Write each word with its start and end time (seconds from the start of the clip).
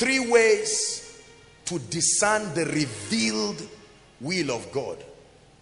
three 0.00 0.18
ways 0.18 1.22
to 1.66 1.78
discern 1.78 2.54
the 2.54 2.64
revealed 2.64 3.68
will 4.18 4.50
of 4.50 4.72
God. 4.72 4.96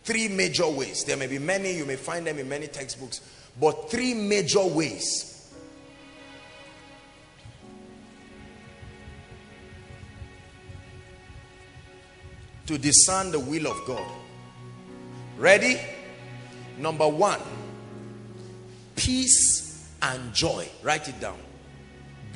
Three 0.04 0.29
major 0.29 0.68
ways. 0.68 1.03
There 1.03 1.16
may 1.16 1.27
be 1.27 1.41
many, 1.41 1.77
you 1.77 1.84
may 1.84 1.96
find 1.96 2.25
them 2.25 2.38
in 2.38 2.48
many 2.48 2.69
textbooks, 2.69 3.21
but 3.61 3.90
three 3.90 4.14
major 4.14 4.64
ways. 4.64 5.53
To 12.66 12.79
discern 12.79 13.32
the 13.32 13.41
will 13.41 13.66
of 13.66 13.84
God. 13.89 14.09
Ready? 15.36 15.80
Number 16.79 17.09
one, 17.09 17.41
peace 18.95 19.93
and 20.00 20.32
joy. 20.32 20.68
Write 20.84 21.09
it 21.09 21.18
down. 21.18 21.39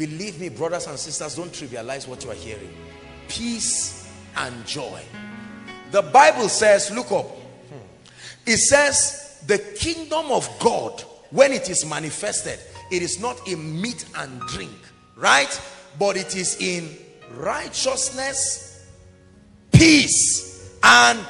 Believe 0.02 0.40
me, 0.40 0.48
brothers 0.48 0.88
and 0.88 0.98
sisters, 0.98 1.36
don't 1.36 1.52
trivialize 1.52 2.08
what 2.08 2.24
you 2.24 2.30
are 2.32 2.34
hearing. 2.34 2.74
Peace 3.28 4.12
and 4.36 4.66
joy. 4.66 5.00
The 5.92 6.02
Bible 6.02 6.48
says, 6.48 6.90
look 6.90 7.12
up. 7.12 7.26
It 8.44 8.56
says, 8.56 9.40
the 9.46 9.58
kingdom 9.58 10.32
of 10.32 10.48
God, 10.58 11.02
when 11.30 11.52
it 11.52 11.70
is 11.70 11.86
manifested, 11.86 12.58
it 12.90 13.00
is 13.00 13.20
not 13.20 13.46
in 13.46 13.80
meat 13.80 14.04
and 14.16 14.40
drink, 14.48 14.76
right? 15.14 15.60
But 16.00 16.16
it 16.16 16.34
is 16.34 16.60
in 16.60 16.98
righteousness, 17.36 18.90
peace, 19.70 20.76
and 20.82 21.20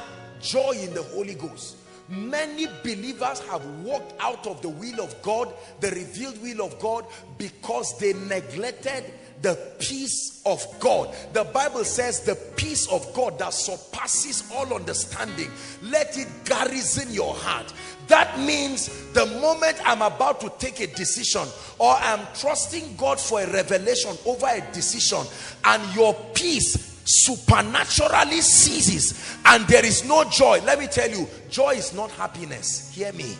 joy 0.41 0.71
in 0.81 0.95
the 0.95 1.03
Holy 1.03 1.35
Ghost. 1.35 1.75
Many 2.09 2.67
believers 2.83 3.39
have 3.49 3.65
walked 3.81 4.13
out 4.21 4.45
of 4.45 4.61
the 4.61 4.69
will 4.69 5.01
of 5.01 5.21
God, 5.21 5.53
the 5.79 5.89
revealed 5.91 6.41
will 6.41 6.61
of 6.65 6.77
God, 6.79 7.05
because 7.37 7.97
they 7.97 8.13
neglected 8.13 9.05
the 9.41 9.55
peace 9.79 10.41
of 10.45 10.65
God. 10.79 11.13
The 11.33 11.43
Bible 11.43 11.83
says 11.83 12.21
the 12.21 12.35
peace 12.55 12.87
of 12.87 13.13
God 13.13 13.37
that 13.39 13.53
surpasses 13.53 14.49
all 14.53 14.73
understanding. 14.73 15.51
Let 15.81 16.17
it 16.17 16.27
garrison 16.45 17.13
your 17.13 17.33
heart. 17.33 17.73
That 18.07 18.39
means 18.39 19.11
the 19.11 19.25
moment 19.25 19.77
I'm 19.85 20.01
about 20.01 20.41
to 20.41 20.51
take 20.59 20.79
a 20.79 20.87
decision 20.87 21.47
or 21.77 21.93
I'm 21.93 22.25
trusting 22.35 22.95
God 22.95 23.19
for 23.19 23.41
a 23.41 23.51
revelation 23.51 24.17
over 24.25 24.47
a 24.47 24.61
decision 24.71 25.25
and 25.65 25.95
your 25.95 26.13
peace 26.33 26.92
supernaturally 27.05 28.41
ceases 28.41 29.37
and 29.45 29.67
there 29.67 29.85
is 29.85 30.07
no 30.07 30.23
joy. 30.25 30.61
Let 30.63 30.79
me 30.79 30.87
tell 30.87 31.09
you 31.09 31.27
joy 31.49 31.71
is 31.71 31.93
not 31.93 32.11
happiness. 32.11 32.93
Hear 32.93 33.11
me. 33.13 33.35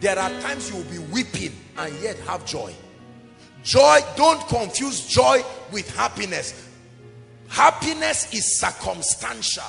There 0.00 0.18
are 0.18 0.30
times 0.40 0.70
you 0.70 0.76
will 0.76 0.90
be 0.90 0.98
weeping 0.98 1.52
and 1.78 1.94
yet 2.00 2.18
have 2.20 2.44
joy. 2.44 2.74
Joy 3.62 4.00
don't 4.16 4.46
confuse 4.48 5.06
joy 5.06 5.42
with 5.70 5.94
happiness. 5.96 6.68
Happiness 7.48 8.32
is 8.34 8.58
circumstantial. 8.58 9.62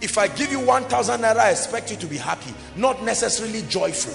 If 0.00 0.16
i 0.16 0.28
give 0.28 0.50
you 0.50 0.60
1000 0.60 1.20
naira 1.20 1.40
i 1.40 1.50
expect 1.50 1.90
you 1.90 1.96
to 1.98 2.06
be 2.06 2.16
happy 2.16 2.54
not 2.76 3.02
necessarily 3.02 3.62
joyful 3.68 4.14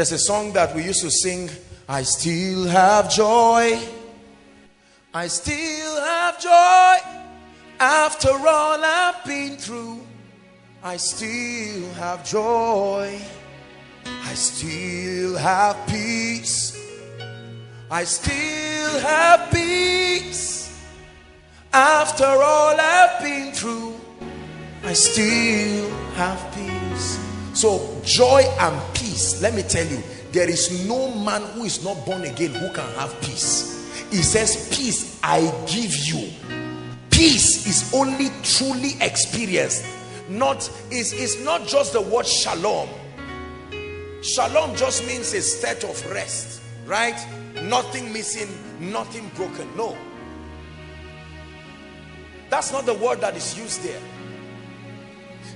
There's 0.00 0.12
a 0.12 0.18
song 0.18 0.54
that 0.54 0.74
we 0.74 0.84
used 0.84 1.02
to 1.02 1.10
sing. 1.10 1.50
I 1.86 2.04
still 2.04 2.64
have 2.68 3.10
joy. 3.10 3.78
I 5.12 5.26
still 5.26 6.00
have 6.00 6.40
joy. 6.40 6.96
After 7.78 8.30
all 8.30 8.82
I've 8.82 9.22
been 9.26 9.58
through, 9.58 10.00
I 10.82 10.96
still 10.96 11.92
have 11.96 12.24
joy. 12.24 13.20
I 14.06 14.32
still 14.32 15.36
have 15.36 15.86
peace. 15.86 16.74
I 17.90 18.04
still 18.04 19.00
have 19.00 19.52
peace. 19.52 20.82
After 21.74 22.24
all 22.24 22.74
I've 22.80 23.22
been 23.22 23.52
through, 23.52 24.00
I 24.82 24.94
still 24.94 25.90
have 26.14 26.40
peace. 26.54 27.18
So 27.52 28.00
joy 28.02 28.42
and 28.58 28.94
peace, 28.94 28.99
let 29.42 29.54
me 29.54 29.62
tell 29.62 29.86
you, 29.86 30.02
there 30.32 30.48
is 30.48 30.86
no 30.86 31.14
man 31.14 31.42
who 31.52 31.64
is 31.64 31.84
not 31.84 32.04
born 32.06 32.22
again 32.22 32.52
who 32.52 32.72
can 32.72 32.88
have 32.94 33.18
peace. 33.20 34.06
He 34.10 34.22
says, 34.22 34.68
peace 34.76 35.18
I 35.22 35.40
give 35.66 35.94
you. 35.96 36.30
Peace 37.10 37.66
is 37.66 37.92
only 37.94 38.28
truly 38.42 38.92
experienced. 39.00 39.84
Not, 40.28 40.70
is 40.90 41.12
is 41.12 41.44
not 41.44 41.66
just 41.66 41.92
the 41.92 42.00
word 42.00 42.26
shalom. 42.26 42.88
Shalom 44.22 44.76
just 44.76 45.06
means 45.06 45.32
a 45.34 45.42
state 45.42 45.82
of 45.84 46.10
rest, 46.12 46.60
right? 46.86 47.18
Nothing 47.62 48.12
missing, 48.12 48.48
nothing 48.78 49.30
broken. 49.34 49.68
No. 49.76 49.96
That's 52.48 52.72
not 52.72 52.86
the 52.86 52.94
word 52.94 53.20
that 53.20 53.36
is 53.36 53.58
used 53.58 53.82
there. 53.82 54.00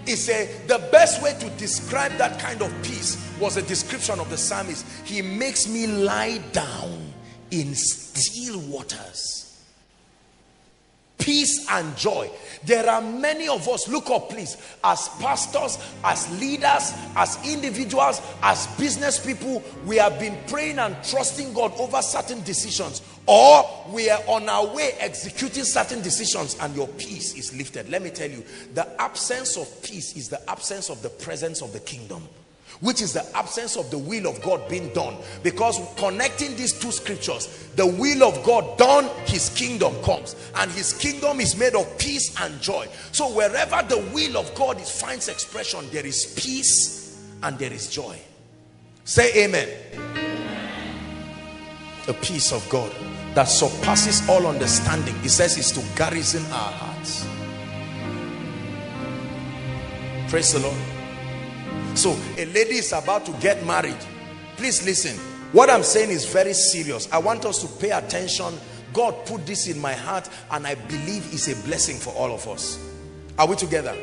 He 0.06 0.16
said 0.16 0.68
the 0.68 0.78
best 0.92 1.22
way 1.22 1.34
to 1.38 1.50
describe 1.50 2.12
that 2.18 2.38
kind 2.38 2.62
of 2.62 2.72
peace 2.82 3.16
was 3.40 3.56
a 3.56 3.62
description 3.62 4.20
of 4.20 4.28
the 4.30 4.36
psalmist. 4.36 4.86
He 5.04 5.22
makes 5.22 5.68
me 5.68 5.86
lie 5.86 6.38
down 6.52 7.12
in 7.50 7.74
still 7.74 8.60
waters. 8.60 9.53
Peace 11.18 11.66
and 11.70 11.96
joy. 11.96 12.30
There 12.64 12.88
are 12.88 13.00
many 13.00 13.48
of 13.48 13.68
us, 13.68 13.88
look 13.88 14.10
up 14.10 14.30
please, 14.30 14.56
as 14.82 15.08
pastors, 15.20 15.78
as 16.02 16.40
leaders, 16.40 16.92
as 17.16 17.38
individuals, 17.46 18.20
as 18.42 18.66
business 18.78 19.24
people, 19.24 19.62
we 19.86 19.96
have 19.96 20.18
been 20.18 20.36
praying 20.48 20.78
and 20.78 20.96
trusting 21.04 21.52
God 21.54 21.72
over 21.78 22.02
certain 22.02 22.42
decisions 22.42 23.02
or 23.26 23.64
we 23.90 24.10
are 24.10 24.22
on 24.26 24.48
our 24.48 24.66
way 24.74 24.92
executing 24.98 25.64
certain 25.64 26.02
decisions 26.02 26.56
and 26.60 26.74
your 26.76 26.88
peace 26.88 27.34
is 27.34 27.56
lifted 27.56 27.88
let 27.88 28.02
me 28.02 28.10
tell 28.10 28.30
you 28.30 28.44
the 28.74 29.00
absence 29.00 29.56
of 29.56 29.82
peace 29.82 30.14
is 30.16 30.28
the 30.28 30.50
absence 30.50 30.90
of 30.90 31.00
the 31.02 31.08
presence 31.08 31.62
of 31.62 31.72
the 31.72 31.80
kingdom 31.80 32.22
which 32.80 33.00
is 33.00 33.12
the 33.12 33.36
absence 33.36 33.76
of 33.76 33.90
the 33.90 33.98
will 33.98 34.26
of 34.26 34.40
God 34.42 34.68
being 34.68 34.92
done. 34.92 35.16
Because 35.42 35.80
connecting 35.96 36.56
these 36.56 36.72
two 36.72 36.92
scriptures 36.92 37.68
the 37.76 37.86
will 37.86 38.22
of 38.22 38.42
God 38.44 38.78
done 38.78 39.08
his 39.26 39.48
kingdom 39.50 39.94
comes. 40.02 40.36
And 40.56 40.70
his 40.70 40.92
kingdom 40.92 41.40
is 41.40 41.56
made 41.56 41.74
of 41.74 41.98
peace 41.98 42.34
and 42.40 42.60
joy. 42.60 42.86
So 43.12 43.34
wherever 43.34 43.82
the 43.88 43.98
will 44.12 44.36
of 44.36 44.54
God 44.54 44.80
is, 44.80 44.90
finds 44.90 45.28
expression 45.28 45.80
there 45.90 46.06
is 46.06 46.34
peace 46.36 47.20
and 47.42 47.58
there 47.58 47.72
is 47.72 47.88
joy. 47.88 48.18
Say 49.04 49.44
amen. 49.44 49.68
The 52.06 52.14
peace 52.14 52.52
of 52.52 52.68
God 52.68 52.92
that 53.34 53.44
surpasses 53.44 54.28
all 54.28 54.46
understanding. 54.46 55.14
He 55.20 55.28
says 55.28 55.58
is 55.58 55.72
to 55.72 55.82
garrison 55.96 56.44
our 56.46 56.72
hearts. 56.72 57.26
Praise 60.30 60.52
the 60.52 60.60
Lord 60.60 60.93
so 61.94 62.16
a 62.36 62.44
lady 62.46 62.76
is 62.76 62.92
about 62.92 63.24
to 63.26 63.32
get 63.40 63.64
married. 63.66 63.96
Please 64.56 64.84
listen. 64.84 65.16
What 65.52 65.70
I'm 65.70 65.82
saying 65.82 66.10
is 66.10 66.24
very 66.26 66.52
serious. 66.52 67.10
I 67.12 67.18
want 67.18 67.44
us 67.44 67.60
to 67.62 67.68
pay 67.80 67.90
attention. 67.90 68.58
God 68.92 69.26
put 69.26 69.46
this 69.46 69.68
in 69.68 69.80
my 69.80 69.92
heart 69.92 70.28
and 70.50 70.66
I 70.66 70.74
believe 70.74 71.32
it's 71.32 71.48
a 71.48 71.66
blessing 71.66 71.96
for 71.96 72.12
all 72.14 72.32
of 72.32 72.46
us. 72.48 72.78
Are 73.38 73.46
we 73.46 73.56
together? 73.56 73.96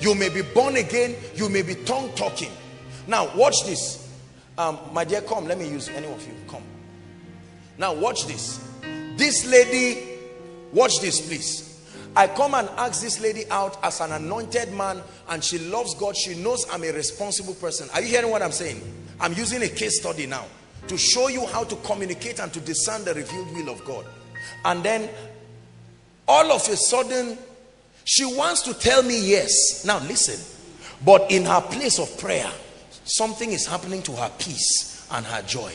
You 0.00 0.14
may 0.14 0.28
be 0.28 0.42
born 0.42 0.76
again. 0.76 1.14
You 1.34 1.48
may 1.48 1.62
be 1.62 1.74
tongue 1.74 2.12
talking 2.14 2.50
now 3.06 3.34
watch 3.36 3.64
this. 3.64 4.08
Um, 4.56 4.78
my 4.92 5.04
dear 5.04 5.22
come. 5.22 5.46
Let 5.46 5.58
me 5.58 5.68
use 5.68 5.88
any 5.88 6.06
of 6.06 6.26
you. 6.26 6.34
Come. 6.48 6.62
Now 7.78 7.94
watch 7.94 8.26
this. 8.26 8.60
This 9.16 9.46
lady, 9.46 10.18
watch 10.72 11.00
this 11.00 11.26
please. 11.26 11.71
I 12.14 12.26
come 12.26 12.54
and 12.54 12.68
ask 12.76 13.00
this 13.00 13.20
lady 13.20 13.44
out 13.50 13.82
as 13.82 14.00
an 14.00 14.12
anointed 14.12 14.72
man 14.72 15.02
and 15.28 15.42
she 15.42 15.58
loves 15.58 15.94
God. 15.94 16.16
She 16.16 16.34
knows 16.34 16.66
I'm 16.70 16.84
a 16.84 16.92
responsible 16.92 17.54
person. 17.54 17.88
Are 17.94 18.02
you 18.02 18.08
hearing 18.08 18.30
what 18.30 18.42
I'm 18.42 18.52
saying? 18.52 18.82
I'm 19.18 19.32
using 19.32 19.62
a 19.62 19.68
case 19.68 20.00
study 20.00 20.26
now 20.26 20.44
to 20.88 20.98
show 20.98 21.28
you 21.28 21.46
how 21.46 21.64
to 21.64 21.76
communicate 21.76 22.38
and 22.40 22.52
to 22.52 22.60
discern 22.60 23.04
the 23.04 23.14
revealed 23.14 23.54
will 23.54 23.70
of 23.70 23.84
God. 23.84 24.04
And 24.64 24.82
then 24.82 25.08
all 26.28 26.52
of 26.52 26.68
a 26.68 26.76
sudden, 26.76 27.38
she 28.04 28.24
wants 28.24 28.62
to 28.62 28.74
tell 28.74 29.02
me 29.02 29.18
yes. 29.30 29.84
Now 29.86 29.98
listen, 30.00 30.38
but 31.04 31.30
in 31.30 31.44
her 31.44 31.60
place 31.60 31.98
of 31.98 32.18
prayer, 32.18 32.50
something 33.04 33.52
is 33.52 33.66
happening 33.66 34.02
to 34.02 34.12
her 34.12 34.30
peace 34.38 35.06
and 35.12 35.24
her 35.24 35.42
joy. 35.42 35.72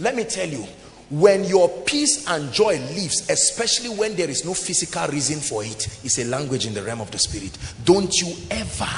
Let 0.00 0.14
me 0.16 0.24
tell 0.24 0.48
you, 0.48 0.66
when 1.10 1.44
your 1.44 1.68
peace 1.68 2.26
and 2.28 2.50
joy 2.52 2.78
leaves 2.94 3.28
especially 3.28 3.90
when 3.90 4.16
there 4.16 4.30
is 4.30 4.44
no 4.44 4.54
physical 4.54 5.06
reason 5.08 5.38
for 5.38 5.62
it 5.62 5.86
it's 6.02 6.18
a 6.18 6.24
language 6.24 6.66
in 6.66 6.74
the 6.74 6.82
realm 6.82 7.00
of 7.00 7.10
the 7.10 7.18
spirit. 7.18 7.56
Don't 7.84 8.14
you 8.20 8.34
ever 8.50 8.88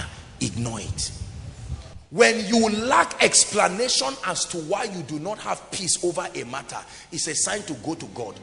ignore 0.40 0.80
it. 0.80 1.10
When 2.10 2.46
you 2.46 2.68
lack 2.70 3.22
explanation 3.22 4.08
as 4.24 4.44
to 4.46 4.58
why 4.58 4.84
you 4.84 5.02
do 5.02 5.18
not 5.18 5.38
have 5.38 5.70
peace 5.72 6.02
over 6.04 6.26
a 6.34 6.44
matter 6.44 6.78
it's 7.10 7.26
a 7.26 7.34
sign 7.34 7.62
to 7.62 7.74
go 7.74 7.94
to 7.94 8.06
god. 8.06 8.38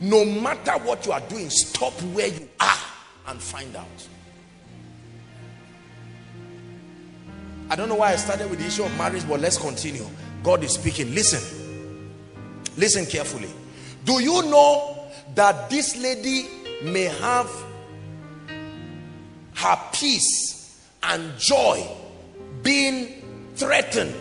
No 0.00 0.24
matter 0.24 0.72
what 0.84 1.04
you 1.04 1.12
are 1.12 1.20
doing 1.22 1.50
stop 1.50 1.92
where 2.14 2.28
you 2.28 2.48
are 2.60 2.78
and 3.26 3.40
find 3.40 3.74
out. 3.74 4.08
I 7.70 7.76
don't 7.76 7.88
know 7.88 7.96
why 7.96 8.12
i 8.12 8.16
started 8.16 8.48
with 8.48 8.60
the 8.60 8.66
issue 8.66 8.84
of 8.84 8.96
marriage 8.96 9.26
but 9.28 9.40
let's 9.40 9.58
continue. 9.58 10.06
God 10.42 10.62
is 10.62 10.74
speaking. 10.74 11.14
Listen. 11.14 11.57
Listen 12.78 13.06
carefully. 13.06 13.50
Do 14.04 14.22
you 14.22 14.42
know 14.42 15.10
that 15.34 15.68
this 15.68 15.96
lady 16.00 16.46
may 16.84 17.06
have 17.20 17.50
her 19.56 19.78
peace 19.92 20.80
and 21.02 21.36
joy 21.38 21.84
being 22.62 23.50
threatened 23.56 24.14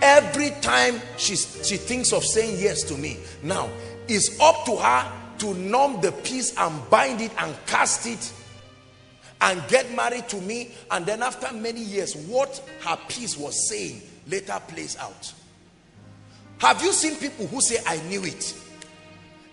every 0.00 0.50
time 0.60 1.00
she, 1.16 1.34
she 1.34 1.76
thinks 1.76 2.12
of 2.12 2.24
saying 2.24 2.60
yes 2.60 2.84
to 2.84 2.94
me? 2.96 3.18
Now 3.42 3.68
it's 4.06 4.40
up 4.40 4.64
to 4.66 4.76
her 4.76 5.12
to 5.38 5.54
numb 5.54 6.00
the 6.00 6.12
peace 6.12 6.56
and 6.56 6.88
bind 6.88 7.20
it 7.20 7.32
and 7.38 7.56
cast 7.66 8.06
it 8.06 8.32
and 9.40 9.60
get 9.66 9.92
married 9.96 10.28
to 10.28 10.40
me. 10.40 10.70
And 10.92 11.04
then 11.04 11.24
after 11.24 11.52
many 11.52 11.80
years 11.80 12.14
what 12.14 12.56
her 12.82 12.96
peace 13.08 13.36
was 13.36 13.68
saying 13.68 14.00
later 14.28 14.60
plays 14.68 14.96
out 14.98 15.34
have 16.58 16.82
you 16.82 16.92
seen 16.92 17.16
people 17.16 17.46
who 17.46 17.60
say 17.60 17.76
i 17.86 17.96
knew 18.08 18.24
it 18.24 18.54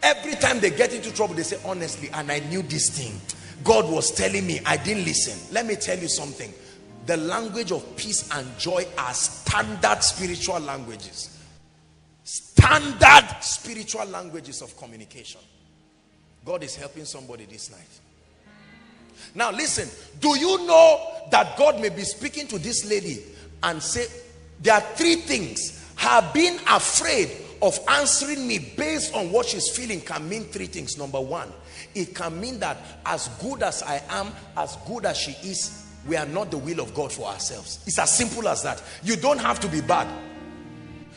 every 0.02 0.34
time 0.36 0.60
they 0.60 0.70
get 0.70 0.94
into 0.94 1.14
trouble 1.14 1.34
they 1.34 1.44
say 1.44 1.60
honestly 1.66 2.10
and 2.14 2.32
i 2.32 2.40
knew 2.40 2.62
this 2.64 2.90
thing. 2.90 3.20
God 3.64 3.90
was 3.90 4.12
telling 4.12 4.46
me 4.46 4.60
i 4.66 4.78
didn't 4.78 5.06
listen. 5.06 5.40
Let 5.54 5.66
me 5.66 5.76
tell 5.76 5.98
you 5.98 6.08
something. 6.08 6.54
The 7.06 7.18
language 7.18 7.72
of 7.72 7.96
peace 7.96 8.30
and 8.34 8.58
joy 8.58 8.86
are 8.98 9.14
standard 9.14 10.04
spiritual 10.04 10.60
languages. 10.60 11.38
Standard 12.24 13.28
spiritual 13.42 14.06
languages 14.06 14.62
of 14.62 14.76
communication. 14.78 15.42
God 16.46 16.64
is 16.64 16.76
helping 16.76 17.06
somebody 17.06 17.46
this 17.46 17.72
night. 17.72 17.80
Now 19.36 19.52
listen. 19.52 19.90
Do 20.20 20.38
you 20.38 20.66
know 20.66 21.26
that 21.32 21.58
god 21.58 21.80
may 21.82 21.90
be 21.90 22.04
speaking 22.04 22.48
to 22.48 22.60
this 22.60 22.90
lady 22.90 23.24
and 23.62 23.82
say 23.82 24.08
there 24.62 24.76
are 24.76 24.82
three 24.82 25.16
things 25.16 25.82
her 26.04 26.32
being 26.34 26.60
afraid 26.68 27.32
of 27.62 27.80
answering 27.88 28.46
me 28.46 28.60
based 28.60 29.16
on 29.16 29.32
what 29.32 29.46
she's 29.46 29.70
feeling 29.76 30.02
can 30.02 30.28
mean 30.28 30.44
three 30.44 30.66
things 30.66 30.98
number 30.98 31.20
one 31.20 31.52
it 31.96 32.14
can 32.14 32.40
mean 32.40 32.60
that 32.60 32.78
as 33.06 33.30
good 33.42 33.64
as 33.64 33.82
i 33.84 34.02
am 34.10 34.28
as 34.58 34.76
good 34.86 35.06
as 35.06 35.18
she 35.18 35.32
is 35.48 35.84
we 36.08 36.18
are 36.18 36.26
not 36.26 36.52
the 36.52 36.58
will 36.58 36.80
of 36.80 36.94
God 36.94 37.12
for 37.12 37.28
ourselves. 37.28 37.80
It's 37.86 37.98
as 37.98 38.16
simple 38.16 38.48
as 38.48 38.64
that. 38.64 38.82
You 39.04 39.16
don't 39.16 39.40
have 39.40 39.60
to 39.62 39.68
be 39.68 39.82
bad. 39.82 40.08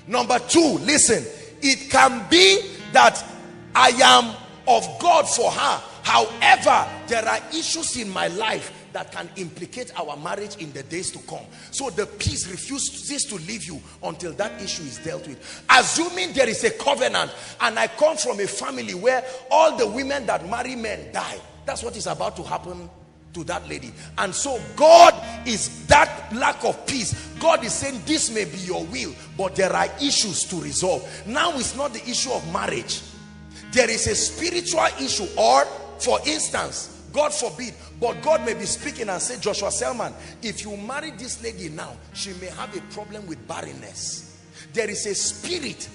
Number 0.06 0.38
two, 0.38 0.78
listen, 0.82 1.24
it 1.60 1.90
can 1.90 2.24
be 2.30 2.60
that 2.92 3.24
I 3.74 3.88
am 3.88 4.34
of 4.68 4.86
God 5.00 5.28
for 5.28 5.50
her. 5.50 5.82
However, 6.02 6.88
there 7.08 7.26
are 7.26 7.40
issues 7.50 7.96
in 7.96 8.08
my 8.10 8.28
life 8.28 8.75
that 8.96 9.12
can 9.12 9.28
implicate 9.36 9.92
our 10.00 10.16
marriage 10.16 10.56
in 10.56 10.72
the 10.72 10.82
days 10.84 11.10
to 11.10 11.18
come. 11.28 11.44
So 11.70 11.90
the 11.90 12.06
peace 12.06 12.48
refuses 12.48 13.26
to 13.26 13.34
leave 13.34 13.64
you 13.64 13.78
until 14.02 14.32
that 14.32 14.58
issue 14.62 14.84
is 14.84 14.96
dealt 14.96 15.28
with. 15.28 15.66
Assuming 15.68 16.32
there 16.32 16.48
is 16.48 16.64
a 16.64 16.70
covenant 16.70 17.30
and 17.60 17.78
I 17.78 17.88
come 17.88 18.16
from 18.16 18.40
a 18.40 18.46
family 18.46 18.94
where 18.94 19.22
all 19.50 19.76
the 19.76 19.86
women 19.86 20.24
that 20.24 20.48
marry 20.48 20.76
men 20.76 21.12
die. 21.12 21.38
That's 21.66 21.82
what 21.82 21.94
is 21.94 22.06
about 22.06 22.36
to 22.36 22.42
happen 22.42 22.88
to 23.34 23.44
that 23.44 23.68
lady. 23.68 23.92
And 24.16 24.34
so 24.34 24.58
God 24.76 25.12
is 25.46 25.84
that 25.88 26.32
lack 26.34 26.64
of 26.64 26.86
peace. 26.86 27.34
God 27.38 27.62
is 27.64 27.74
saying 27.74 28.00
this 28.06 28.30
may 28.30 28.46
be 28.46 28.56
your 28.56 28.82
will, 28.86 29.14
but 29.36 29.56
there 29.56 29.74
are 29.74 29.88
issues 30.00 30.44
to 30.44 30.56
resolve. 30.56 31.06
Now 31.26 31.52
it's 31.58 31.76
not 31.76 31.92
the 31.92 32.00
issue 32.08 32.30
of 32.30 32.50
marriage. 32.50 33.02
There 33.72 33.90
is 33.90 34.06
a 34.06 34.14
spiritual 34.14 34.86
issue 34.98 35.26
or 35.36 35.66
for 35.98 36.18
instance, 36.26 36.95
God 37.16 37.32
forbid, 37.32 37.72
but 37.98 38.20
God 38.20 38.44
may 38.44 38.52
be 38.52 38.66
speaking 38.66 39.08
and 39.08 39.22
say, 39.22 39.40
Joshua 39.40 39.70
Selman, 39.70 40.12
if 40.42 40.62
you 40.62 40.76
marry 40.76 41.12
this 41.12 41.42
lady 41.42 41.70
now, 41.70 41.96
she 42.12 42.34
may 42.34 42.48
have 42.48 42.76
a 42.76 42.80
problem 42.92 43.26
with 43.26 43.48
barrenness. 43.48 44.38
There 44.74 44.90
is 44.90 45.06
a 45.06 45.14
spirit 45.14 45.88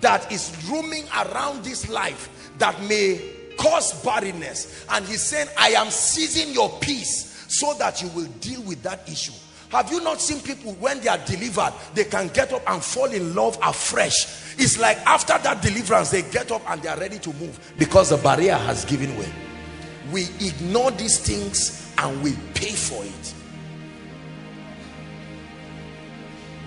that 0.00 0.30
is 0.30 0.56
roaming 0.70 1.06
around 1.08 1.64
this 1.64 1.88
life 1.88 2.52
that 2.58 2.80
may 2.84 3.20
cause 3.58 4.00
barrenness. 4.04 4.86
And 4.88 5.04
he's 5.06 5.24
saying 5.24 5.48
i 5.58 5.70
am 5.70 5.90
seizing 5.90 6.54
your 6.54 6.70
peace 6.78 7.44
so 7.48 7.74
that 7.74 8.00
you 8.00 8.06
will 8.10 8.28
deal 8.38 8.62
with 8.62 8.80
that 8.84 9.08
issue. 9.08 9.32
Have 9.70 9.90
you 9.90 10.00
not 10.04 10.20
seen 10.20 10.40
people 10.40 10.72
when 10.74 11.00
they 11.00 11.08
are 11.08 11.18
delivered 11.18 11.72
they 11.94 12.04
can 12.04 12.28
get 12.28 12.52
up 12.52 12.62
and 12.70 12.80
fall 12.80 13.10
in 13.10 13.34
love 13.34 13.58
afresh? 13.60 14.54
It's 14.56 14.78
like 14.78 14.98
after 14.98 15.36
that 15.36 15.62
deliverance 15.62 16.10
they 16.10 16.22
get 16.22 16.52
up 16.52 16.62
and 16.70 16.80
they 16.80 16.88
are 16.88 16.96
ready 16.96 17.18
to 17.18 17.32
move 17.34 17.74
because 17.76 18.10
the 18.10 18.18
barrier 18.18 18.54
has 18.54 18.84
given 18.84 19.18
way 19.18 19.28
we 20.12 20.24
ignore 20.40 20.90
these 20.92 21.18
things 21.18 21.92
and 21.98 22.22
we 22.22 22.32
pay 22.54 22.72
for 22.72 23.04
it. 23.04 23.34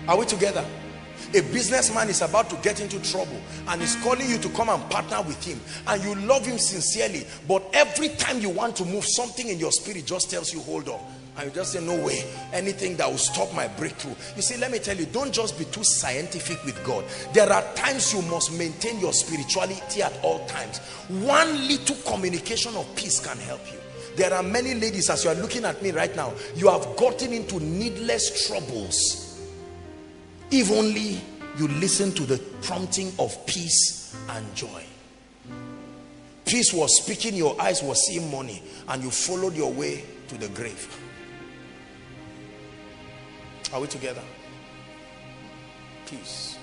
Are 0.08 0.18
we 0.18 0.26
together? 0.26 0.64
A 1.34 1.40
businessman 1.40 2.08
is 2.10 2.20
about 2.20 2.50
to 2.50 2.56
get 2.56 2.80
into 2.80 3.00
trouble 3.10 3.40
and 3.68 3.80
is 3.80 3.96
calling 4.02 4.28
you 4.28 4.36
to 4.38 4.48
come 4.50 4.68
and 4.68 4.82
partner 4.90 5.22
with 5.22 5.42
him 5.42 5.58
and 5.86 6.02
you 6.02 6.14
love 6.26 6.44
him 6.44 6.58
sincerely 6.58 7.26
but 7.48 7.64
every 7.72 8.10
time 8.10 8.40
you 8.40 8.50
want 8.50 8.76
to 8.76 8.84
move 8.84 9.04
something 9.06 9.48
in 9.48 9.58
your 9.58 9.72
spirit 9.72 10.04
just 10.04 10.30
tells 10.30 10.52
you 10.52 10.60
hold 10.60 10.88
on 10.90 11.00
and 11.36 11.46
you 11.46 11.54
just 11.54 11.72
say 11.72 11.84
no 11.84 11.94
way. 12.04 12.24
Anything 12.52 12.96
that 12.96 13.10
will 13.10 13.18
stop 13.18 13.54
my 13.54 13.66
breakthrough. 13.68 14.14
You 14.36 14.42
see 14.42 14.58
let 14.58 14.70
me 14.70 14.78
tell 14.78 14.96
you 14.96 15.06
don't 15.06 15.32
just 15.32 15.58
be 15.58 15.64
too 15.66 15.84
scientific 15.84 16.62
with 16.64 16.82
god. 16.84 17.04
There 17.32 17.50
are 17.50 17.62
times 17.74 18.12
you 18.12 18.22
must 18.22 18.52
maintain 18.58 19.00
your 19.00 19.12
spirituality 19.12 20.02
at 20.02 20.12
all 20.22 20.44
times. 20.46 20.78
One 21.08 21.68
little 21.68 21.96
communication 22.10 22.76
of 22.76 22.94
peace 22.96 23.24
can 23.24 23.38
help 23.38 23.60
you. 23.72 23.78
There 24.16 24.32
are 24.32 24.42
many 24.42 24.74
ladies 24.74 25.08
as 25.08 25.24
you 25.24 25.30
are 25.30 25.34
looking 25.36 25.64
at 25.64 25.82
me 25.82 25.90
right 25.90 26.14
now 26.14 26.34
you 26.54 26.68
have 26.68 26.96
gotten 26.96 27.32
into 27.32 27.58
needless 27.60 28.46
troubles 28.46 29.40
if 30.50 30.70
only 30.70 31.18
you 31.58 31.66
listen 31.68 32.12
to 32.12 32.24
the 32.24 32.36
prompting 32.60 33.10
of 33.18 33.46
peace 33.46 34.14
and 34.28 34.54
joy. 34.54 34.84
Peace 36.44 36.74
was 36.74 37.00
speaking 37.02 37.34
your 37.34 37.58
eyes 37.58 37.82
were 37.82 37.94
seeing 37.94 38.30
money 38.30 38.62
and 38.88 39.02
you 39.02 39.10
followed 39.10 39.56
your 39.56 39.72
way 39.72 40.04
to 40.28 40.36
the 40.36 40.48
grave 40.48 41.01
are 43.72 43.80
we 43.80 43.86
together? 43.86 44.22
Peace. 46.06 46.58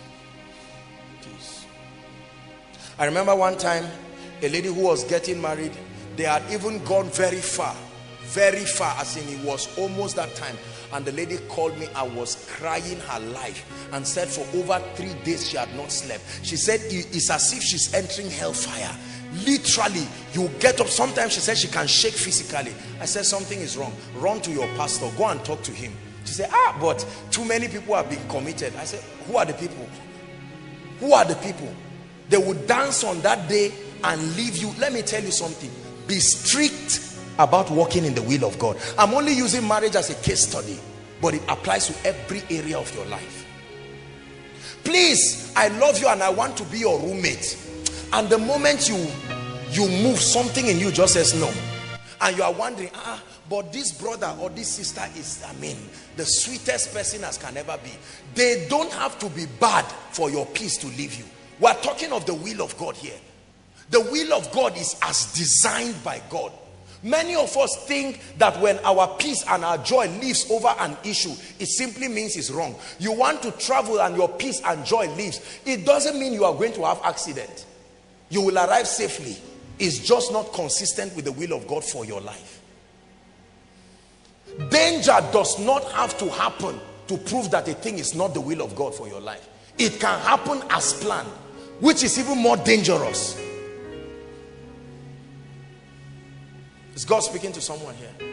Peace. 1.22 1.66
I 2.98 3.06
remember 3.06 3.36
one 3.36 3.58
time 3.58 3.86
a 4.42 4.50
lady 4.50 4.68
who 4.68 4.82
was 4.82 5.04
getting 5.06 5.42
married 5.42 5.72
they 6.16 6.24
had 6.24 6.44
even 6.52 6.84
gone 6.84 7.10
very 7.10 7.40
far 7.40 7.76
very 8.30 8.64
far 8.64 8.96
as 9.00 9.18
in 9.18 9.40
it 9.40 9.44
was 9.44 9.76
almost 9.78 10.16
that 10.16 10.34
time. 10.36 10.56
And 10.94 11.04
the 11.04 11.12
lady 11.12 11.38
called 11.50 11.78
me 11.78 11.88
i 11.96 12.04
was 12.04 12.48
crying 12.58 13.00
her 13.00 13.20
life 13.20 13.90
and 13.92 14.06
said 14.06 14.28
for 14.28 14.46
over 14.58 14.80
three 14.96 15.14
days 15.24 15.50
she 15.50 15.58
had 15.58 15.74
not 15.76 15.92
slept. 15.92 16.24
She 16.44 16.56
said 16.56 16.80
it's 16.84 17.30
as 17.30 17.54
if 17.54 17.62
she's 17.64 17.94
entering 17.94 18.30
hellfire. 18.30 18.96
Literally 19.46 20.08
you 20.34 20.48
get 20.60 20.80
up 20.80 20.88
sometimes 20.88 21.34
she 21.34 21.40
said 21.40 21.58
she 21.58 21.68
can 21.68 21.88
shake 21.88 22.14
physically. 22.14 22.74
I 23.00 23.06
said 23.06 23.26
something 23.26 23.60
is 23.60 23.78
wrong. 23.78 23.94
Run 24.16 24.42
to 24.42 24.52
your 24.52 24.68
pastor. 24.78 25.10
Go 25.18 25.28
and 25.28 25.44
talk 25.44 25.62
to 25.64 25.72
him 25.72 25.94
she 26.26 26.34
said 26.34 26.50
ah 26.52 26.78
but 26.80 27.06
too 27.32 27.46
many 27.46 27.68
people 27.68 27.96
have 27.96 28.10
been 28.10 28.28
committed 28.30 28.74
i 28.78 28.84
said 28.84 29.02
who 29.28 29.38
are 29.38 29.46
the 29.46 29.54
people 29.54 29.88
who 31.00 31.14
are 31.14 31.26
the 31.26 31.36
people 31.36 31.74
they 32.30 32.38
would 32.38 32.68
dance 32.68 33.04
on 33.04 33.20
that 33.22 33.48
day 33.50 33.72
and 34.04 34.36
leave 34.36 34.58
you 34.58 34.72
let 34.80 34.94
me 34.94 35.02
tell 35.02 35.24
you 35.24 35.32
something 35.32 35.72
be 36.08 36.20
strict 36.20 37.10
about 37.40 37.72
walking 37.72 38.04
in 38.06 38.14
the 38.14 38.22
will 38.22 38.44
of 38.46 38.60
God. 38.60 38.78
I'm 38.98 39.14
only 39.14 39.32
using 39.32 39.66
marriage 39.68 39.96
as 39.96 40.10
a 40.10 40.16
case 40.16 40.48
study, 40.48 40.78
but 41.22 41.34
it 41.34 41.42
applies 41.48 41.88
to 41.88 42.08
every 42.08 42.44
area 42.50 42.78
of 42.78 42.94
your 42.94 43.06
life. 43.06 43.46
Please, 44.84 45.52
I 45.56 45.70
love 45.80 46.00
you 46.00 46.08
and 46.10 46.22
I 46.22 46.30
want 46.30 46.58
to 46.58 46.64
be 46.66 46.80
your 46.80 47.00
roommate. 47.00 47.58
And 48.12 48.30
the 48.30 48.38
moment 48.38 48.90
you 48.90 49.08
you 49.72 49.88
move, 50.04 50.20
something 50.20 50.66
in 50.68 50.80
you 50.80 50.92
just 50.92 51.14
says 51.14 51.40
no. 51.40 51.52
And 52.22 52.36
you 52.36 52.44
are 52.44 52.52
wondering, 52.52 52.90
ah, 52.96 53.22
but 53.50 53.72
this 53.72 53.92
brother 53.94 54.36
or 54.42 54.50
this 54.50 54.68
sister 54.68 55.06
is, 55.16 55.44
I 55.48 55.54
mean, 55.62 55.78
the 56.20 56.26
sweetest 56.26 56.94
person 56.94 57.24
as 57.24 57.38
can 57.38 57.56
ever 57.56 57.80
be. 57.82 57.92
They 58.36 58.68
don't 58.70 58.92
have 58.92 59.18
to 59.20 59.30
be 59.30 59.46
bad 59.60 59.86
for 60.12 60.30
your 60.30 60.46
peace 60.48 60.76
to 60.80 60.88
leave 60.88 61.16
you. 61.16 61.24
We're 61.62 61.74
talking 61.76 62.12
of 62.12 62.26
the 62.26 62.34
will 62.34 62.62
of 62.62 62.78
God 62.78 62.96
here. 62.96 63.18
The 63.90 64.02
will 64.02 64.34
of 64.34 64.52
God 64.52 64.78
is 64.78 65.00
as 65.02 65.34
designed 65.34 66.04
by 66.04 66.22
God. 66.30 66.52
Many 67.02 67.36
of 67.36 67.56
us 67.56 67.86
think 67.88 68.22
that 68.38 68.60
when 68.60 68.78
our 68.80 69.16
peace 69.18 69.46
and 69.48 69.64
our 69.64 69.78
joy 69.78 70.10
leaves 70.20 70.52
over 70.52 70.68
an 70.80 70.98
issue, 71.06 71.34
it 71.58 71.68
simply 71.68 72.10
means 72.10 72.36
it's 72.36 72.52
wrong. 72.52 72.76
You 73.00 73.14
want 73.14 73.42
to 73.44 73.52
travel 73.52 74.02
and 74.02 74.18
your 74.18 74.28
peace 74.28 74.62
and 74.66 74.86
joy 74.86 75.08
leaves. 75.16 75.40
It 75.66 75.86
doesn't 75.86 76.20
mean 76.20 76.34
you 76.34 76.44
are 76.44 76.54
going 76.54 76.74
to 76.74 76.84
have 76.84 77.00
accident. 77.06 77.66
You 78.30 78.42
will 78.42 78.58
arrive 78.58 78.88
safely. 78.88 79.38
It's 79.80 80.00
just 80.00 80.34
not 80.34 80.52
consistent 80.52 81.16
with 81.16 81.24
the 81.24 81.32
will 81.32 81.54
of 81.54 81.66
God 81.66 81.86
for 81.86 82.04
your 82.04 82.20
life. 82.20 82.59
Danger 84.70 85.18
does 85.32 85.58
not 85.60 85.84
have 85.92 86.18
to 86.18 86.30
happen 86.30 86.80
to 87.08 87.18
prove 87.18 87.50
that 87.52 87.68
a 87.68 87.74
thing 87.74 87.98
is 87.98 88.14
not 88.14 88.34
the 88.34 88.42
will 88.42 88.62
of 88.62 88.76
God 88.76 88.94
for 88.94 89.08
your 89.08 89.22
life. 89.22 89.48
It 89.78 90.00
can 90.00 90.20
happen 90.20 90.62
as 90.70 90.94
planned, 91.02 91.30
which 91.80 92.04
is 92.04 92.20
even 92.20 92.38
more 92.38 92.58
dangerous. 92.58 93.40
Is 96.94 97.06
God 97.06 97.22
speaking 97.22 97.54
to 97.54 97.62
someone 97.62 97.96
here? 97.96 98.30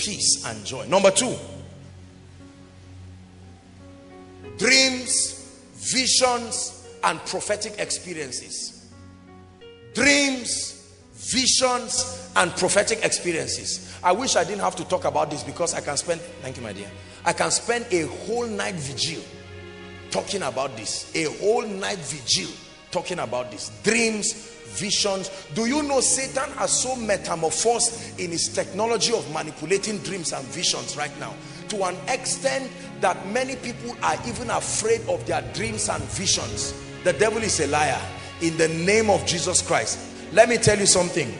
peace 0.00 0.42
and 0.46 0.64
joy. 0.64 0.86
Number 0.86 1.10
two, 1.10 1.36
dreams, 4.56 5.60
visions, 5.74 6.88
and 7.04 7.20
prophetic 7.26 7.74
experiences. 7.78 8.79
Dreams, 9.94 10.94
visions, 11.14 12.30
and 12.36 12.50
prophetic 12.52 13.04
experiences. 13.04 13.98
I 14.02 14.12
wish 14.12 14.36
I 14.36 14.44
didn't 14.44 14.60
have 14.60 14.76
to 14.76 14.84
talk 14.84 15.04
about 15.04 15.30
this 15.30 15.42
because 15.42 15.74
I 15.74 15.80
can 15.80 15.96
spend, 15.96 16.20
thank 16.42 16.56
you, 16.56 16.62
my 16.62 16.72
dear. 16.72 16.90
I 17.24 17.32
can 17.32 17.50
spend 17.50 17.86
a 17.90 18.06
whole 18.06 18.46
night 18.46 18.74
vigil 18.76 19.22
talking 20.10 20.42
about 20.42 20.76
this. 20.76 21.14
A 21.14 21.24
whole 21.38 21.66
night 21.66 21.98
vigil 21.98 22.50
talking 22.90 23.18
about 23.18 23.50
this. 23.50 23.70
Dreams, 23.82 24.32
visions. 24.70 25.28
Do 25.54 25.66
you 25.66 25.82
know 25.82 26.00
Satan 26.00 26.50
has 26.56 26.82
so 26.82 26.96
metamorphosed 26.96 28.18
in 28.18 28.30
his 28.30 28.48
technology 28.48 29.12
of 29.12 29.30
manipulating 29.32 29.98
dreams 29.98 30.32
and 30.32 30.44
visions 30.46 30.96
right 30.96 31.16
now 31.20 31.34
to 31.68 31.84
an 31.84 31.96
extent 32.08 32.70
that 33.00 33.26
many 33.28 33.56
people 33.56 33.96
are 34.02 34.16
even 34.26 34.50
afraid 34.50 35.00
of 35.08 35.24
their 35.26 35.42
dreams 35.54 35.88
and 35.88 36.02
visions. 36.04 36.74
The 37.04 37.12
devil 37.12 37.42
is 37.42 37.60
a 37.60 37.66
liar. 37.68 38.00
In 38.40 38.56
the 38.56 38.68
name 38.68 39.10
of 39.10 39.26
Jesus 39.26 39.62
Christ. 39.62 39.98
Let 40.32 40.48
me 40.48 40.56
tell 40.56 40.78
you 40.78 40.86
something. 40.86 41.32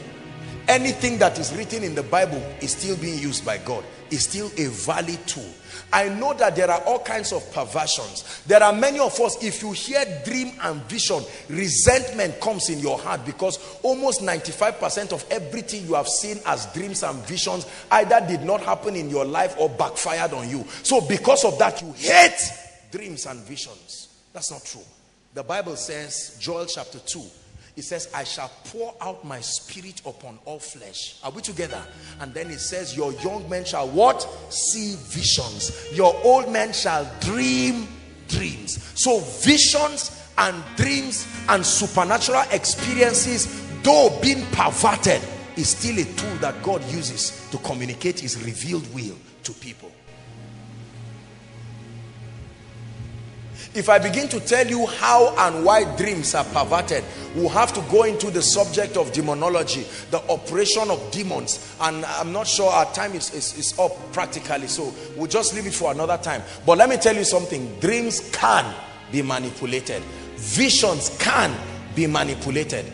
Anything 0.69 1.19
that 1.19 1.39
is 1.39 1.55
written 1.57 1.83
in 1.83 1.95
the 1.95 2.03
Bible 2.03 2.43
is 2.61 2.73
still 2.73 2.97
being 2.97 3.19
used 3.19 3.45
by 3.45 3.59
God. 3.59 3.85
Is 4.11 4.25
still 4.25 4.51
a 4.59 4.67
valid 4.67 5.25
tool 5.27 5.49
I 5.93 6.09
know 6.09 6.35
that 6.35 6.57
there 6.57 6.71
are 6.71 6.81
all 6.83 7.01
kinds 7.01 7.33
of 7.33 7.53
perversions. 7.53 8.43
There 8.47 8.63
are 8.63 8.73
many 8.73 9.01
of 9.01 9.19
us, 9.21 9.43
if 9.43 9.63
you 9.63 9.73
hear 9.73 10.05
dream 10.25 10.53
and 10.63 10.81
vision, 10.83 11.23
resentment 11.49 12.41
comes 12.41 12.71
in 12.71 12.79
your 12.79 12.99
heart 12.99 13.25
because 13.27 13.59
almost 13.83 14.21
95% 14.21 15.13
of 15.13 15.25
everything 15.31 15.87
you 15.87 15.95
have 15.95 16.09
seen 16.09 16.39
as 16.47 16.67
dreams 16.73 17.03
and 17.03 17.19
visions 17.27 17.67
either 17.91 18.25
did 18.27 18.43
not 18.43 18.61
happen 18.61 18.95
in 18.95 19.11
your 19.11 19.25
life 19.25 19.57
or 19.59 19.69
backfired 19.69 20.33
on 20.33 20.49
you. 20.49 20.65
So 20.83 21.01
because 21.01 21.45
of 21.45 21.59
that, 21.59 21.83
you 21.83 21.93
hate 21.93 22.39
dreams 22.93 23.27
and 23.27 23.41
visions. 23.41 24.09
That's 24.33 24.53
not 24.53 24.65
true. 24.65 24.85
The 25.33 25.43
Bible 25.45 25.77
says, 25.77 26.37
Joel 26.41 26.67
chapter 26.67 26.99
2, 26.99 27.23
it 27.77 27.83
says, 27.83 28.11
I 28.13 28.25
shall 28.25 28.51
pour 28.65 28.95
out 29.01 29.25
my 29.25 29.41
spirit 29.41 30.03
upon 30.05 30.41
all 30.45 30.59
flesh. 30.59 31.19
Are 31.23 31.31
we 31.31 31.41
together? 31.41 31.81
And 32.21 32.35
then 32.35 32.51
it 32.51 32.59
says, 32.59 32.97
Your 32.97 33.13
young 33.13 33.49
men 33.49 33.65
shall 33.65 33.89
what? 33.89 34.23
See 34.53 34.97
visions. 34.97 35.71
Your 35.93 36.15
old 36.25 36.51
men 36.51 36.73
shall 36.73 37.09
dream 37.21 37.87
dreams. 38.27 38.83
So, 39.01 39.21
visions 39.21 40.21
and 40.37 40.63
dreams 40.77 41.29
and 41.49 41.65
supernatural 41.65 42.43
experiences, 42.51 43.47
though 43.83 44.19
being 44.21 44.45
perverted, 44.47 45.23
is 45.57 45.69
still 45.71 45.99
a 45.99 46.05
tool 46.05 46.35
that 46.39 46.61
God 46.63 46.83
uses 46.91 47.49
to 47.51 47.59
communicate 47.59 48.19
his 48.19 48.43
revealed 48.43 48.93
will 48.93 49.17
to 49.45 49.53
people. 49.53 49.93
If 53.73 53.89
I 53.89 54.01
begin 54.01 54.29
to 54.31 54.41
tell 54.41 54.67
you 54.67 54.85
how 54.87 55.33
and 55.37 55.65
why 55.65 55.85
dreams 55.97 56.35
are 56.35 56.45
perverted, 56.45 57.05
we'll 57.37 57.51
have 57.51 57.73
to 57.75 57.81
go 57.83 58.03
into 58.03 58.29
the 58.29 58.43
subject 58.43 58.97
of 58.97 59.13
demonology, 59.13 59.87
the 60.11 60.21
operation 60.29 60.91
of 60.91 61.11
demons. 61.13 61.73
And 61.81 62.05
I'm 62.05 62.33
not 62.33 62.49
sure 62.49 62.69
our 62.69 62.93
time 62.93 63.13
is, 63.13 63.33
is, 63.33 63.57
is 63.57 63.79
up 63.79 63.93
practically, 64.13 64.67
so 64.67 64.93
we'll 65.17 65.29
just 65.29 65.55
leave 65.55 65.69
it 65.69 65.73
for 65.73 65.93
another 65.93 66.19
time. 66.19 66.43
But 66.67 66.79
let 66.79 66.89
me 66.89 66.97
tell 66.97 67.15
you 67.15 67.23
something, 67.23 67.79
dreams 67.79 68.29
can 68.33 68.75
be 69.13 69.23
manipulated. 69.23 70.03
Visions 70.35 71.17
can 71.21 71.57
be 71.95 72.09
manipulated. 72.09 72.87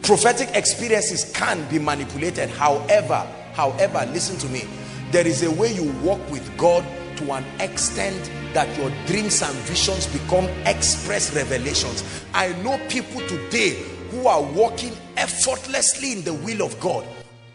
Prophetic 0.00 0.48
experiences 0.54 1.30
can 1.34 1.68
be 1.68 1.78
manipulated. 1.78 2.48
However, 2.48 3.26
however, 3.52 4.08
listen 4.12 4.38
to 4.38 4.48
me. 4.48 4.64
There 5.10 5.26
is 5.26 5.42
a 5.42 5.50
way 5.50 5.74
you 5.74 5.92
walk 6.02 6.20
with 6.30 6.56
God 6.56 6.86
to 7.16 7.32
an 7.32 7.44
extent 7.60 8.30
that 8.52 8.76
your 8.78 8.90
dreams 9.06 9.42
and 9.42 9.54
visions 9.60 10.06
become 10.06 10.46
express 10.66 11.34
revelations. 11.34 12.24
I 12.32 12.48
know 12.62 12.78
people 12.88 13.20
today 13.28 13.82
who 14.10 14.26
are 14.26 14.42
walking 14.42 14.92
effortlessly 15.16 16.12
in 16.12 16.24
the 16.24 16.34
will 16.34 16.62
of 16.62 16.78
God 16.80 17.06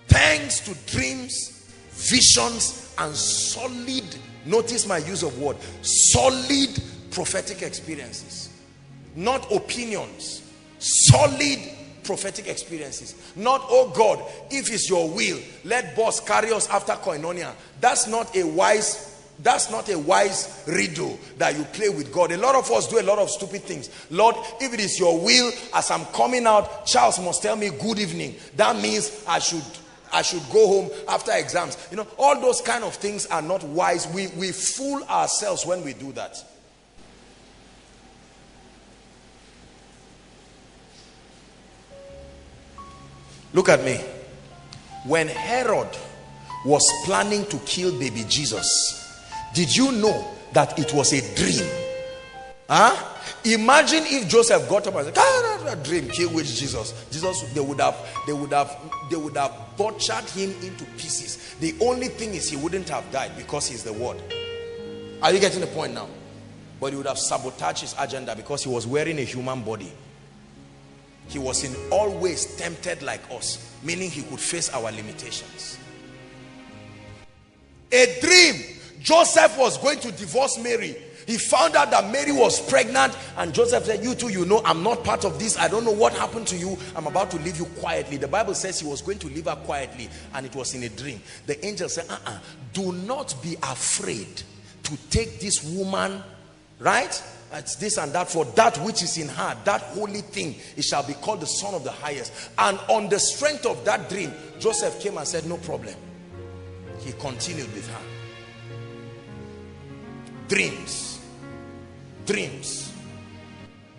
thanks 0.08 0.60
to 0.62 0.74
dreams, 0.92 1.72
visions, 1.92 2.94
and 2.98 3.16
solid, 3.16 4.04
notice 4.46 4.88
my 4.88 4.98
use 4.98 5.24
of 5.24 5.40
word, 5.40 5.56
solid 5.82 6.70
prophetic 7.12 7.62
experiences. 7.62 8.50
Not 9.16 9.52
opinions, 9.52 10.44
solid 10.80 11.60
prophetic 12.04 12.48
experiences. 12.48 13.34
Not, 13.36 13.62
oh 13.70 13.94
God, 13.96 14.24
if 14.50 14.72
it's 14.72 14.90
your 14.90 15.10
will, 15.10 15.40
let 15.64 15.96
boss 15.96 16.20
carry 16.20 16.52
us 16.52 16.68
after 16.70 16.94
koinonia. 16.94 17.54
That's 17.80 18.08
not 18.08 18.36
a 18.36 18.44
wise 18.44 19.09
that's 19.42 19.72
not 19.72 19.90
a 19.90 19.98
wise 19.98 20.64
riddle 20.68 21.18
that 21.38 21.58
you 21.58 21.64
play 21.66 21.90
with 21.90 22.12
God. 22.12 22.32
A 22.32 22.38
lot 22.38 22.56
of 22.56 22.70
us 22.72 22.88
do 22.88 23.00
a 23.00 23.04
lot 23.04 23.20
of 23.20 23.30
stupid 23.30 23.62
things. 23.62 23.90
Lord, 24.10 24.36
if 24.60 24.74
it 24.74 24.80
is 24.80 25.00
your 25.00 25.20
will, 25.20 25.52
as 25.74 25.90
I'm 25.92 26.06
coming 26.08 26.46
out, 26.46 26.86
Charles 26.86 27.20
must 27.20 27.42
tell 27.42 27.56
me 27.56 27.70
good 27.70 28.00
evening. 28.00 28.36
That 28.58 28.76
means 28.76 29.24
I 29.28 29.40
should 29.40 29.64
I 30.12 30.24
should 30.24 30.42
go 30.52 30.68
home 30.68 30.92
after 31.08 31.32
exams. 31.34 31.78
You 31.92 31.98
know, 31.98 32.08
all 32.18 32.40
those 32.42 32.62
kind 32.62 32.84
of 32.84 32.96
things 32.96 33.26
are 33.28 33.42
not 33.42 33.64
wise. 33.64 34.08
We, 34.08 34.28
we 34.28 34.52
fool 34.52 35.04
ourselves 35.04 35.66
when 35.66 35.84
we 35.84 35.94
do 35.94 36.12
that. 36.14 36.44
Look 43.54 43.70
at 43.70 43.84
me. 43.84 44.00
When 45.06 45.28
Herod 45.28 45.96
was 46.66 46.84
planning 47.06 47.46
to 47.46 47.58
kill 47.60 47.98
baby 47.98 48.26
Jesus, 48.28 48.99
did 49.54 49.76
you 49.76 49.92
know 49.92 50.28
that 50.54 50.78
it 50.78 50.94
was 50.94 51.14
a 51.14 51.36
dream? 51.36 51.68
Huh? 52.70 52.96
Imagine 53.46 54.04
if 54.06 54.28
Joseph 54.28 54.68
got 54.70 54.86
up 54.88 54.96
and 54.96 55.06
said, 55.06 55.18
ah, 55.18 55.62
that 55.66 55.84
dream, 55.84 56.10
kill 56.10 56.34
with 56.34 56.46
Jesus. 56.46 56.94
Jesus, 57.10 57.54
they 57.54 57.62
would 57.62 57.80
have, 57.80 57.96
they 58.28 58.34
would 58.34 58.52
have, 58.52 58.76
they 59.10 59.16
would 59.16 59.38
have 59.38 59.54
butchered 59.78 60.30
him 60.30 60.52
into 60.62 60.86
pieces. 60.98 61.56
The 61.60 61.76
only 61.82 62.10
thing 62.10 62.34
is 62.34 62.50
he 62.50 62.58
wouldn't 62.58 62.90
have 62.90 63.10
died 63.12 63.32
because 63.38 63.68
he's 63.68 63.84
the 63.84 63.94
word. 63.94 64.18
Are 65.22 65.32
you 65.34 65.40
getting 65.40 65.62
the 65.62 65.68
point 65.68 65.94
now? 65.94 66.08
But 66.80 66.92
he 66.92 66.98
would 66.98 67.08
have 67.08 67.20
sabotaged 67.20 67.82
his 67.82 67.96
agenda 68.00 68.36
because 68.36 68.64
he 68.64 68.70
was 68.70 68.88
wearing 68.88 69.18
a 69.20 69.24
human 69.24 69.64
body. 69.64 69.92
He 71.28 71.40
was 71.40 71.64
in 71.64 71.76
all 71.92 72.10
ways 72.18 72.56
tempted 72.58 73.02
like 73.04 73.22
us, 73.32 73.76
meaning 73.84 74.10
he 74.10 74.24
could 74.24 74.40
face 74.40 74.70
our 74.74 74.92
limitations. 74.92 75.78
A 77.92 78.18
dream 78.22 78.79
Joseph 79.00 79.58
was 79.58 79.78
going 79.78 80.00
to 80.00 80.12
divorce 80.12 80.58
Mary. 80.58 80.96
He 81.26 81.38
found 81.38 81.76
out 81.76 81.92
that 81.92 82.12
Mary 82.12 82.32
was 82.32 82.60
pregnant 82.70 83.16
and 83.38 83.54
Joseph 83.54 83.86
said, 83.86 84.04
you 84.04 84.16
too, 84.16 84.30
you 84.30 84.46
know, 84.46 84.64
I'm 84.66 84.82
not 84.82 85.04
part 85.04 85.26
of 85.26 85.38
this. 85.38 85.60
I 85.60 85.68
don't 85.68 85.86
know 85.86 85.92
what 85.92 86.12
happened 86.14 86.48
to 86.48 86.58
you. 86.58 86.76
I'm 86.96 87.06
about 87.06 87.30
to 87.32 87.38
leave 87.38 87.60
you 87.60 87.66
quietly. 87.66 88.18
The 88.18 88.28
Bible 88.28 88.56
says 88.56 88.80
he 88.80 88.88
was 88.88 89.04
going 89.04 89.20
to 89.20 89.28
leave 89.28 89.46
her 89.46 89.56
quietly 89.56 90.10
and 90.34 90.46
it 90.46 90.56
was 90.56 90.74
in 90.74 90.82
a 90.84 90.90
dream. 90.90 91.22
The 91.46 91.64
angel 91.64 91.88
said, 91.88 92.08
uh-uh, 92.10 92.40
do 92.74 92.94
not 92.94 93.36
be 93.44 93.56
afraid 93.62 94.42
to 94.84 94.98
take 95.12 95.40
this 95.40 95.64
woman, 95.64 96.24
right? 96.80 97.24
It's 97.54 97.76
this 97.76 98.00
and 98.00 98.12
that 98.14 98.28
for 98.28 98.46
that 98.46 98.78
which 98.80 99.04
is 99.04 99.20
in 99.20 99.28
her, 99.28 99.56
that 99.66 99.82
holy 99.82 100.22
thing, 100.22 100.56
it 100.76 100.84
shall 100.84 101.06
be 101.06 101.14
called 101.14 101.42
the 101.42 101.48
son 101.48 101.76
of 101.76 101.84
the 101.84 101.92
highest. 101.92 102.34
And 102.58 102.80
on 102.90 103.08
the 103.08 103.20
strength 103.20 103.68
of 103.68 103.86
that 103.86 104.10
dream, 104.10 104.34
Joseph 104.60 105.00
came 105.00 105.20
and 105.20 105.28
said, 105.28 105.46
no 105.46 105.58
problem. 105.58 105.94
He 107.02 107.12
continued 107.14 107.72
with 107.76 107.88
her 107.88 108.19
dreams. 110.50 111.20
Dreams. 112.26 112.94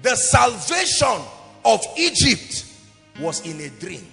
The 0.03 0.15
salvation 0.17 1.25
of 1.65 1.81
Egypt 1.97 2.67
was 3.19 3.41
in 3.47 3.61
a 3.61 3.71
dream. 3.81 4.07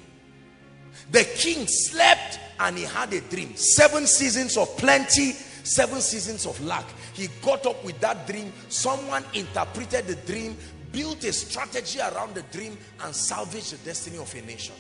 The 1.12 1.24
king 1.36 1.66
slept 1.68 2.40
and 2.60 2.78
he 2.78 2.86
had 2.86 3.12
a 3.14 3.22
dream. 3.22 3.56
Seven 3.56 4.08
seasons 4.08 4.56
of 4.56 4.76
plenty 4.78 5.34
seven 5.68 6.00
seasons 6.00 6.46
of 6.46 6.60
lack. 6.64 6.86
He 7.14 7.28
got 7.42 7.66
up 7.66 7.84
with 7.84 8.00
that 8.00 8.26
dream. 8.26 8.54
Someone 8.70 9.24
interpreted 9.34 10.08
the 10.08 10.16
dream 10.32 10.56
built 10.92 11.24
a 11.26 11.34
strategy 11.34 12.00
around 12.00 12.34
the 12.34 12.42
dream 12.44 12.78
and 13.04 13.14
salvaged 13.14 13.74
the 13.74 13.78
destiny 13.86 14.18
of 14.18 14.34
a 14.34 14.42
nation. 14.42 14.76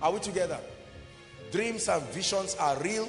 Are 0.00 0.12
we 0.12 0.20
together? 0.20 0.58
Dreams 1.50 1.88
and 1.88 2.02
visions 2.04 2.56
are 2.58 2.78
real 2.82 3.08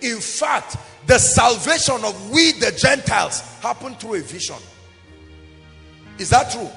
in 0.00 0.20
fact, 0.20 0.76
the 1.06 1.18
salvation 1.18 2.04
of 2.04 2.30
we 2.30 2.52
the 2.52 2.72
Gentiles 2.72 3.40
happened 3.60 3.98
through 3.98 4.14
a 4.14 4.20
vision. 4.20 4.56
Is 6.18 6.30
that 6.30 6.50
true? 6.50 6.68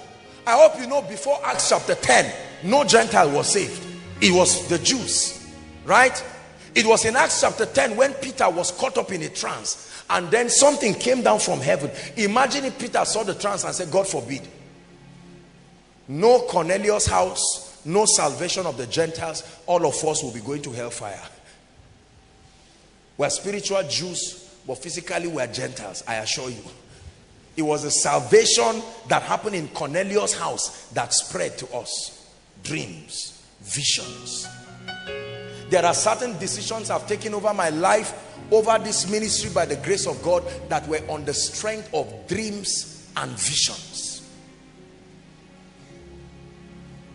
I 0.45 0.51
hope 0.51 0.79
you 0.79 0.87
know 0.87 1.01
before 1.01 1.39
Acts 1.43 1.69
chapter 1.69 1.95
10, 1.95 2.33
no 2.63 2.83
Gentile 2.83 3.29
was 3.29 3.51
saved. 3.51 3.85
It 4.21 4.31
was 4.31 4.67
the 4.67 4.79
Jews, 4.79 5.47
right? 5.85 6.23
It 6.73 6.85
was 6.85 7.05
in 7.05 7.15
Acts 7.15 7.41
chapter 7.41 7.65
10 7.65 7.95
when 7.95 8.13
Peter 8.15 8.49
was 8.49 8.71
caught 8.71 8.97
up 8.97 9.11
in 9.11 9.21
a 9.23 9.29
trance 9.29 10.03
and 10.09 10.29
then 10.31 10.49
something 10.49 10.93
came 10.93 11.21
down 11.21 11.39
from 11.39 11.59
heaven. 11.59 11.91
Imagine 12.15 12.65
if 12.65 12.79
Peter 12.79 13.03
saw 13.03 13.23
the 13.23 13.35
trance 13.35 13.63
and 13.63 13.75
said, 13.75 13.91
God 13.91 14.07
forbid. 14.07 14.47
No 16.07 16.41
Cornelius 16.41 17.05
house, 17.07 17.81
no 17.85 18.05
salvation 18.05 18.65
of 18.65 18.77
the 18.77 18.87
Gentiles, 18.87 19.43
all 19.65 19.85
of 19.85 19.95
us 20.05 20.23
will 20.23 20.31
be 20.31 20.39
going 20.39 20.61
to 20.61 20.71
hellfire. 20.71 21.21
We're 23.17 23.29
spiritual 23.29 23.83
Jews, 23.83 24.47
but 24.65 24.77
physically 24.77 25.27
we're 25.27 25.47
Gentiles, 25.47 26.03
I 26.07 26.15
assure 26.15 26.49
you. 26.49 26.61
It 27.55 27.63
was 27.63 27.83
a 27.83 27.91
salvation 27.91 28.83
that 29.07 29.23
happened 29.23 29.55
in 29.55 29.67
Cornelius' 29.69 30.37
house 30.37 30.87
that 30.89 31.11
spread 31.13 31.57
to 31.57 31.67
us. 31.75 32.31
Dreams, 32.63 33.43
visions. 33.61 34.47
There 35.69 35.83
are 35.83 35.93
certain 35.93 36.37
decisions 36.37 36.91
I've 36.91 37.07
taken 37.07 37.33
over 37.33 37.53
my 37.53 37.69
life, 37.69 38.13
over 38.51 38.77
this 38.77 39.09
ministry 39.09 39.49
by 39.53 39.65
the 39.65 39.75
grace 39.77 40.05
of 40.05 40.21
God 40.21 40.43
that 40.69 40.87
were 40.87 41.01
on 41.09 41.25
the 41.25 41.33
strength 41.33 41.91
of 41.93 42.27
dreams 42.27 43.11
and 43.17 43.31
visions. 43.31 44.21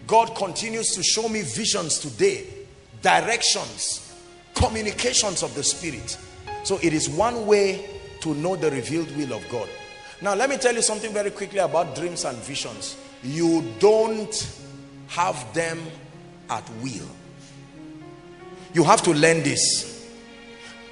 God 0.06 0.35
continues 0.35 0.90
to 0.97 1.02
show 1.02 1.28
me 1.28 1.42
visions 1.42 1.99
today, 1.99 2.47
directions, 3.00 4.01
communications 4.54 5.42
of 5.42 5.54
the 5.54 5.62
Spirit. 5.62 6.16
So 6.64 6.78
it 6.82 6.92
is 6.92 7.09
one 7.09 7.47
way 7.47 7.88
to 8.21 8.35
know 8.35 8.56
the 8.56 8.71
revealed 8.71 9.14
will 9.16 9.32
of 9.32 9.49
God. 9.49 9.68
Now, 10.21 10.35
let 10.35 10.49
me 10.49 10.56
tell 10.56 10.75
you 10.75 10.82
something 10.82 11.12
very 11.12 11.30
quickly 11.30 11.59
about 11.59 11.97
dreams 11.97 12.25
and 12.25 12.38
visions. 12.38 12.97
You 13.25 13.64
don't 13.80 14.61
have 15.09 15.52
them 15.52 15.80
at 16.49 16.68
will. 16.80 17.09
You 18.73 18.85
have 18.85 19.02
to 19.02 19.11
learn 19.12 19.42
this. 19.42 20.09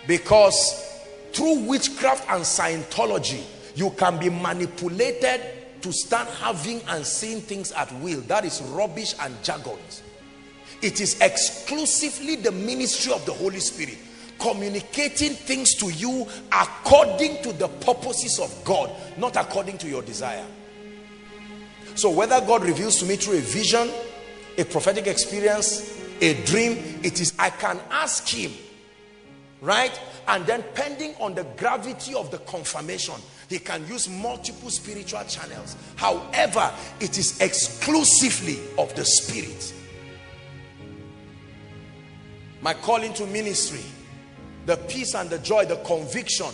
Because 0.07 0.99
through 1.33 1.61
witchcraft 1.67 2.29
and 2.29 2.43
Scientology, 2.43 3.45
you 3.77 3.91
can 3.91 4.19
be 4.19 4.29
manipulated 4.29 5.41
to 5.83 5.93
start 5.93 6.29
having 6.29 6.81
and 6.89 7.07
seeing 7.07 7.41
things 7.41 7.73
at 7.73 7.93
will. 8.01 8.21
That 8.23 8.45
is 8.45 8.61
rubbish 8.63 9.15
and 9.21 9.41
jargons. 9.43 10.03
It 10.83 11.01
is 11.01 11.21
exclusively 11.21 12.37
the 12.37 12.53
ministry 12.53 13.13
of 13.13 13.25
the 13.27 13.33
Holy 13.33 13.61
Spirit 13.61 13.99
communicating 14.41 15.35
things 15.35 15.75
to 15.75 15.91
you 15.91 16.27
according 16.51 17.43
to 17.43 17.53
the 17.53 17.69
purposes 17.69 18.41
of 18.41 18.65
God, 18.65 18.91
not 19.19 19.37
according 19.37 19.79
to 19.79 19.89
your 19.89 20.03
desire. 20.03 20.47
So 21.95 22.11
whether 22.11 22.41
God 22.41 22.65
reveals 22.65 22.97
to 22.97 23.05
me 23.05 23.17
through 23.17 23.39
a 23.39 23.43
vision, 23.43 23.91
a 24.57 24.65
prophetic 24.65 25.07
experience, 25.07 25.99
a 26.21 26.43
dream, 26.45 27.01
it 27.03 27.21
is 27.21 27.35
I 27.39 27.51
can 27.51 27.79
ask 27.91 28.27
him, 28.27 28.53
right? 29.61 30.01
And 30.27 30.47
then 30.47 30.65
pending 30.75 31.15
on 31.21 31.35
the 31.35 31.45
gravity 31.57 32.15
of 32.15 32.31
the 32.31 32.39
confirmation, 32.39 33.15
he 33.49 33.59
can 33.59 33.87
use 33.89 34.09
multiple 34.09 34.71
spiritual 34.71 35.25
channels. 35.25 35.77
However, 35.97 36.73
it 37.01 37.19
is 37.19 37.41
exclusively 37.41 38.59
of 38.79 38.95
the 38.95 39.05
spirit. 39.05 39.75
My 42.61 42.75
calling 42.75 43.15
to 43.15 43.27
ministry 43.27 43.83
the 44.67 44.77
peace 44.77 45.15
and 45.15 45.31
the 45.31 45.39
joy, 45.39 45.65
the 45.65 45.77
conviction, 45.77 46.51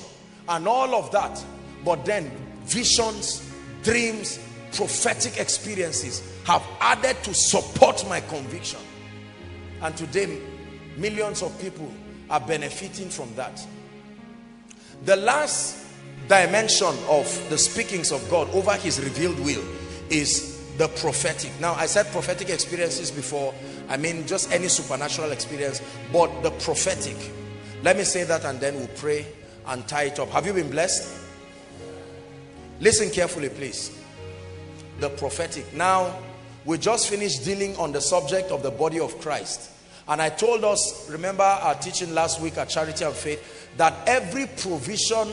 and 0.49 0.69
all 0.69 0.95
of 0.95 1.11
that. 1.11 1.45
But 1.85 2.05
then 2.05 2.31
visions, 2.65 3.51
dreams, 3.83 4.39
prophetic 4.73 5.39
experiences 5.39 6.23
have 6.45 6.63
added 6.81 7.17
to 7.25 7.35
support 7.35 8.07
my 8.09 8.21
conviction. 8.21 8.81
And 9.83 9.97
today, 9.97 10.41
millions 10.97 11.43
of 11.43 11.59
people 11.61 11.93
are 12.31 12.41
benefiting 12.41 13.09
from 13.09 13.35
that. 13.35 13.65
The 15.05 15.17
last 15.17 15.85
dimension 16.29 16.95
of 17.09 17.47
the 17.51 17.59
speakings 17.59 18.13
of 18.13 18.29
God 18.31 18.49
over 18.51 18.75
his 18.75 19.01
revealed 19.01 19.39
will 19.41 19.65
is 20.11 20.57
the 20.79 20.89
prophetic. 20.89 21.53
Now, 21.61 21.75
I 21.75 21.87
said 21.87 22.07
prophetic 22.07 22.51
experiences 22.51 23.11
before. 23.11 23.55
I 23.89 23.97
mean, 23.97 24.27
just 24.27 24.53
any 24.53 24.69
supernatural 24.69 25.33
experience, 25.33 25.81
but 26.13 26.43
the 26.43 26.51
prophetic 26.51 27.17
let 27.83 27.97
me 27.97 28.05
say 28.05 28.25
that 28.25 28.45
and 28.45 28.59
then 28.59 28.75
we'll 28.75 28.89
pray 28.89 29.27
and 29.69 29.87
tie 29.87 30.05
it 30.05 30.19
up. 30.19 30.29
Have 30.31 30.47
you 30.47 30.53
been 30.53 30.71
blessed? 30.71 31.23
Listen 32.81 33.11
carefully, 33.11 33.49
please. 33.49 33.97
The 35.01 35.11
prophetic. 35.11 35.73
Now, 35.73 36.19
we 36.65 36.79
just 36.79 37.09
finished 37.09 37.45
dealing 37.45 37.77
on 37.77 37.93
the 37.93 38.01
subject 38.01 38.51
of 38.51 38.63
the 38.63 38.71
body 38.71 38.99
of 38.99 39.19
Christ. 39.21 39.71
And 40.09 40.23
I 40.23 40.31
told 40.31 40.65
us, 40.65 41.09
remember 41.11 41.43
our 41.43 41.75
teaching 41.75 42.15
last 42.15 42.41
week 42.41 42.59
at 42.59 42.71
Charity 42.71 43.05
and 43.05 43.15
Faith, 43.15 43.77
that 43.77 43.95
every 44.09 44.47
provision 44.47 45.29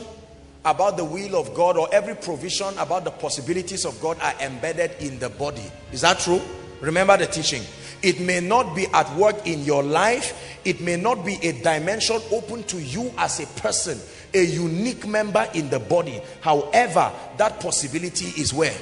about 0.64 0.96
the 0.96 1.04
will 1.04 1.36
of 1.36 1.54
God 1.54 1.76
or 1.76 1.88
every 1.92 2.14
provision 2.14 2.76
about 2.78 3.04
the 3.04 3.10
possibilities 3.10 3.84
of 3.84 4.00
God 4.00 4.18
are 4.20 4.34
embedded 4.40 4.92
in 5.00 5.18
the 5.18 5.28
body. 5.28 5.70
Is 5.92 6.02
that 6.02 6.18
true? 6.20 6.40
Remember 6.80 7.16
the 7.16 7.26
teaching. 7.26 7.62
It 8.04 8.20
may 8.20 8.40
not 8.40 8.76
be 8.76 8.86
at 8.88 9.10
work 9.16 9.46
in 9.46 9.64
your 9.64 9.82
life. 9.82 10.58
It 10.62 10.82
may 10.82 10.96
not 10.96 11.24
be 11.24 11.36
a 11.36 11.52
dimension 11.62 12.20
open 12.30 12.62
to 12.64 12.78
you 12.78 13.10
as 13.16 13.40
a 13.40 13.46
person, 13.58 13.98
a 14.34 14.44
unique 14.44 15.06
member 15.06 15.48
in 15.54 15.70
the 15.70 15.78
body. 15.78 16.20
However, 16.42 17.10
that 17.38 17.60
possibility 17.60 18.26
is 18.38 18.52
where? 18.52 18.76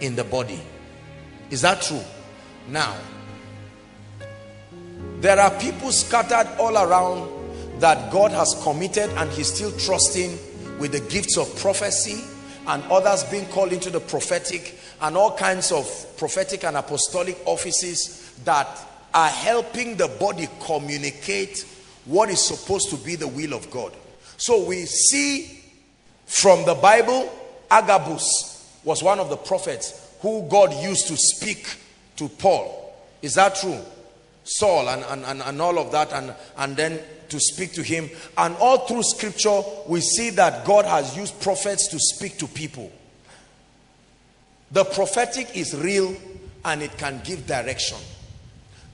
In 0.00 0.16
the 0.16 0.24
body. 0.24 0.60
Is 1.48 1.62
that 1.62 1.80
true? 1.80 2.02
Now, 2.68 2.96
there 5.20 5.38
are 5.38 5.52
people 5.60 5.92
scattered 5.92 6.48
all 6.58 6.76
around 6.76 7.80
that 7.80 8.10
God 8.10 8.32
has 8.32 8.60
committed 8.64 9.10
and 9.10 9.30
he's 9.30 9.54
still 9.54 9.70
trusting 9.78 10.36
with 10.80 10.90
the 10.90 11.00
gifts 11.08 11.38
of 11.38 11.54
prophecy 11.60 12.24
and 12.66 12.82
others 12.90 13.22
being 13.30 13.46
called 13.46 13.72
into 13.72 13.90
the 13.90 14.00
prophetic 14.00 14.76
and 15.02 15.16
all 15.16 15.36
kinds 15.36 15.70
of 15.70 15.86
prophetic 16.16 16.64
and 16.64 16.76
apostolic 16.76 17.38
offices 17.46 18.25
that 18.44 18.68
are 19.14 19.28
helping 19.28 19.96
the 19.96 20.08
body 20.20 20.48
communicate 20.60 21.64
what 22.04 22.28
is 22.28 22.44
supposed 22.44 22.90
to 22.90 22.96
be 22.96 23.16
the 23.16 23.28
will 23.28 23.54
of 23.54 23.70
God. 23.70 23.92
So 24.36 24.64
we 24.64 24.84
see 24.84 25.62
from 26.26 26.64
the 26.64 26.74
Bible, 26.74 27.32
Agabus 27.70 28.80
was 28.84 29.02
one 29.02 29.18
of 29.18 29.30
the 29.30 29.36
prophets 29.36 30.14
who 30.20 30.46
God 30.48 30.72
used 30.82 31.08
to 31.08 31.16
speak 31.16 31.76
to 32.16 32.28
Paul. 32.28 32.94
Is 33.22 33.34
that 33.34 33.56
true? 33.56 33.80
Saul 34.44 34.88
and, 34.88 35.02
and, 35.04 35.24
and, 35.24 35.42
and 35.42 35.60
all 35.60 35.78
of 35.78 35.90
that 35.92 36.12
and, 36.12 36.32
and 36.58 36.76
then 36.76 37.00
to 37.28 37.40
speak 37.40 37.72
to 37.72 37.82
him. 37.82 38.08
And 38.38 38.54
all 38.56 38.78
through 38.86 39.02
scripture, 39.02 39.60
we 39.88 40.00
see 40.00 40.30
that 40.30 40.64
God 40.64 40.84
has 40.84 41.16
used 41.16 41.40
prophets 41.40 41.88
to 41.88 41.98
speak 41.98 42.38
to 42.38 42.46
people. 42.46 42.92
The 44.70 44.84
prophetic 44.84 45.56
is 45.56 45.76
real 45.76 46.14
and 46.64 46.82
it 46.82 46.96
can 46.96 47.20
give 47.24 47.46
direction. 47.46 47.98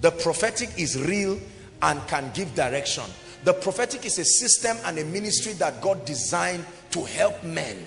The 0.02 0.10
prophetic 0.10 0.70
is 0.76 1.00
real 1.00 1.38
and 1.80 2.06
can 2.08 2.30
give 2.34 2.54
direction. 2.56 3.04
The 3.44 3.54
prophetic 3.54 4.04
is 4.04 4.18
a 4.18 4.24
system 4.24 4.76
and 4.84 4.98
a 4.98 5.04
ministry 5.04 5.52
that 5.54 5.80
God 5.80 6.04
designed 6.04 6.66
to 6.90 7.04
help 7.04 7.42
men 7.44 7.86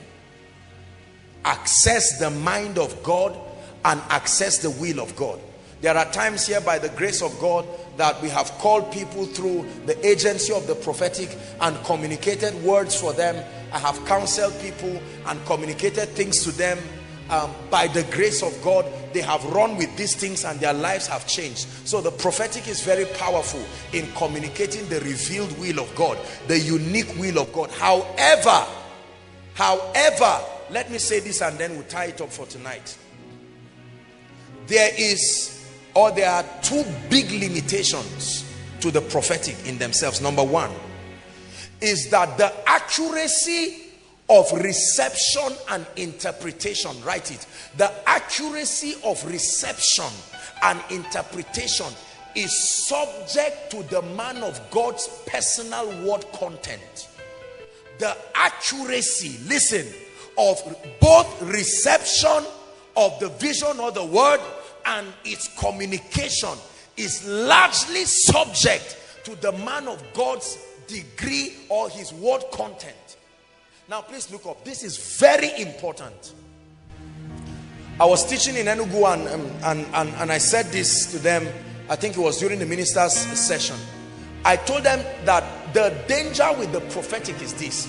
access 1.44 2.18
the 2.18 2.30
mind 2.30 2.78
of 2.78 3.04
God 3.04 3.38
and 3.84 4.02
access 4.10 4.58
the 4.60 4.72
will 4.72 5.02
of 5.02 5.16
God. 5.18 5.40
There 5.82 5.96
are 5.96 6.10
times 6.12 6.48
here 6.48 6.62
by 6.62 6.80
the 6.80 6.90
grace 6.90 7.22
of 7.22 7.38
God 7.40 7.68
that 7.98 8.20
we 8.22 8.30
have 8.30 8.50
called 8.60 8.92
people 8.94 9.26
through 9.26 9.70
the 9.86 10.08
agency 10.08 10.54
of 10.54 10.68
the 10.68 10.76
prophetic 10.76 11.38
and 11.60 11.78
communicated 11.84 12.56
words 12.64 13.00
for 13.00 13.12
them. 13.12 13.36
I 13.74 13.80
have 13.80 14.04
counseled 14.06 14.58
people 14.62 15.02
and 15.28 15.46
communicated 15.46 16.08
things 16.10 16.44
to 16.46 16.52
them 16.52 16.80
um, 17.30 17.52
by 17.70 17.88
the 17.88 18.04
grace 18.12 18.44
of 18.44 18.60
God, 18.64 18.86
they 19.14 19.22
have 19.22 19.44
run 19.46 19.78
with 19.78 19.96
these 19.98 20.16
things 20.16 20.46
and 20.46 20.60
their 20.60 20.74
lives 20.74 21.08
have 21.08 21.28
changed. 21.28 21.68
So 21.86 22.02
the 22.02 22.12
prophetic 22.12 22.68
is 22.68 22.84
very 22.84 23.06
powerful 23.06 23.64
in 23.94 24.12
communicating 24.14 24.88
the 24.90 25.00
revealed 25.02 25.58
will 25.60 25.80
of 25.80 25.94
God, 25.96 26.18
the 26.48 26.60
unique 26.60 27.18
will 27.18 27.40
of 27.40 27.52
God. 27.54 27.72
However, 27.72 28.66
however, 29.54 30.40
let 30.70 30.92
me 30.92 30.98
say 30.98 31.20
this 31.20 31.42
and 31.42 31.58
then 31.58 31.76
we'll 31.76 31.84
tie 31.84 32.06
it 32.06 32.22
up 32.22 32.32
for 32.32 32.46
tonight. 32.46 32.98
There 34.68 34.92
is, 34.98 35.68
or 35.94 36.12
there 36.12 36.30
are 36.30 36.46
two 36.62 36.84
big 37.10 37.32
limitations 37.32 38.44
to 38.82 38.92
the 38.92 39.02
prophetic 39.02 39.56
in 39.68 39.78
themselves. 39.78 40.22
Number 40.22 40.44
one 40.44 40.72
is 41.82 42.10
that 42.10 42.38
the 42.38 42.54
accuracy 42.68 43.85
of 44.30 44.52
reception 44.54 45.54
and 45.70 45.86
interpretation. 45.96 46.92
Write 47.04 47.32
it. 47.32 47.46
The 47.78 47.92
accuracy 48.10 48.96
of 49.04 49.24
reception 49.26 50.12
and 50.64 50.80
interpretation 50.90 51.88
is 52.36 52.86
subject 52.88 53.72
to 53.72 53.84
the 53.84 54.02
man 54.02 54.38
of 54.38 54.60
God's 54.72 55.08
personal 55.28 55.88
word 56.04 56.26
content. 56.34 57.08
The 58.00 58.18
accuracy 58.34 59.40
listen 59.48 59.88
of 60.38 60.58
both 61.00 61.42
reception 61.44 62.44
of 62.98 63.18
the 63.20 63.30
vision 63.40 63.80
or 63.80 63.92
the 63.92 64.04
word 64.04 64.42
and 64.86 65.08
its 65.24 65.48
communication 65.58 66.58
is 66.98 67.26
largely 67.28 68.04
subject 68.06 68.98
to 69.24 69.36
the 69.36 69.52
man 69.52 69.88
of 69.88 70.04
God's 70.14 70.58
degree 70.88 71.56
or 71.70 71.90
his 71.90 72.12
word 72.14 72.44
content 72.52 72.96
now, 73.88 74.02
please 74.02 74.32
look 74.32 74.46
up. 74.48 74.64
This 74.64 74.84
is 74.84 75.20
very 75.20 75.62
important. 75.62 76.34
I 78.00 78.06
was 78.06 78.28
teaching 78.28 78.56
in 78.56 78.66
Enugu 78.66 79.14
and, 79.14 79.28
um, 79.28 79.52
and, 79.64 79.86
and, 79.94 80.10
and 80.16 80.32
I 80.32 80.38
said 80.40 80.66
this 80.68 81.12
to 81.12 81.20
them, 81.20 81.48
I 81.88 81.96
think 81.96 82.18
it 82.18 82.20
was 82.20 82.40
during 82.40 82.60
the 82.60 82.66
minister's 82.66 83.14
session. 83.14 83.78
I 84.44 84.58
told 84.58 84.84
them 84.84 85.04
that 85.26 85.74
the 85.74 85.96
danger 86.08 86.50
with 86.58 86.72
the 86.72 86.82
prophetic 86.82 87.42
is 87.42 87.54
this. 87.54 87.88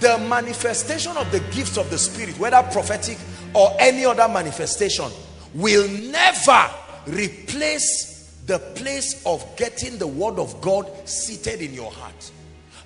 The 0.00 0.18
manifestation 0.28 1.16
of 1.16 1.30
the 1.30 1.40
gifts 1.54 1.76
of 1.76 1.88
the 1.90 1.98
spirit, 1.98 2.38
whether 2.38 2.62
prophetic 2.72 3.18
or 3.54 3.74
any 3.78 4.04
other 4.04 4.28
manifestation, 4.28 5.10
will 5.54 5.88
never 5.88 6.68
replace 7.06 8.14
the 8.46 8.58
place 8.58 9.24
of 9.24 9.44
getting 9.56 9.98
the 9.98 10.06
word 10.06 10.38
of 10.38 10.60
God 10.60 10.90
seated 11.08 11.62
in 11.62 11.72
your 11.72 11.90
heart. 11.90 12.32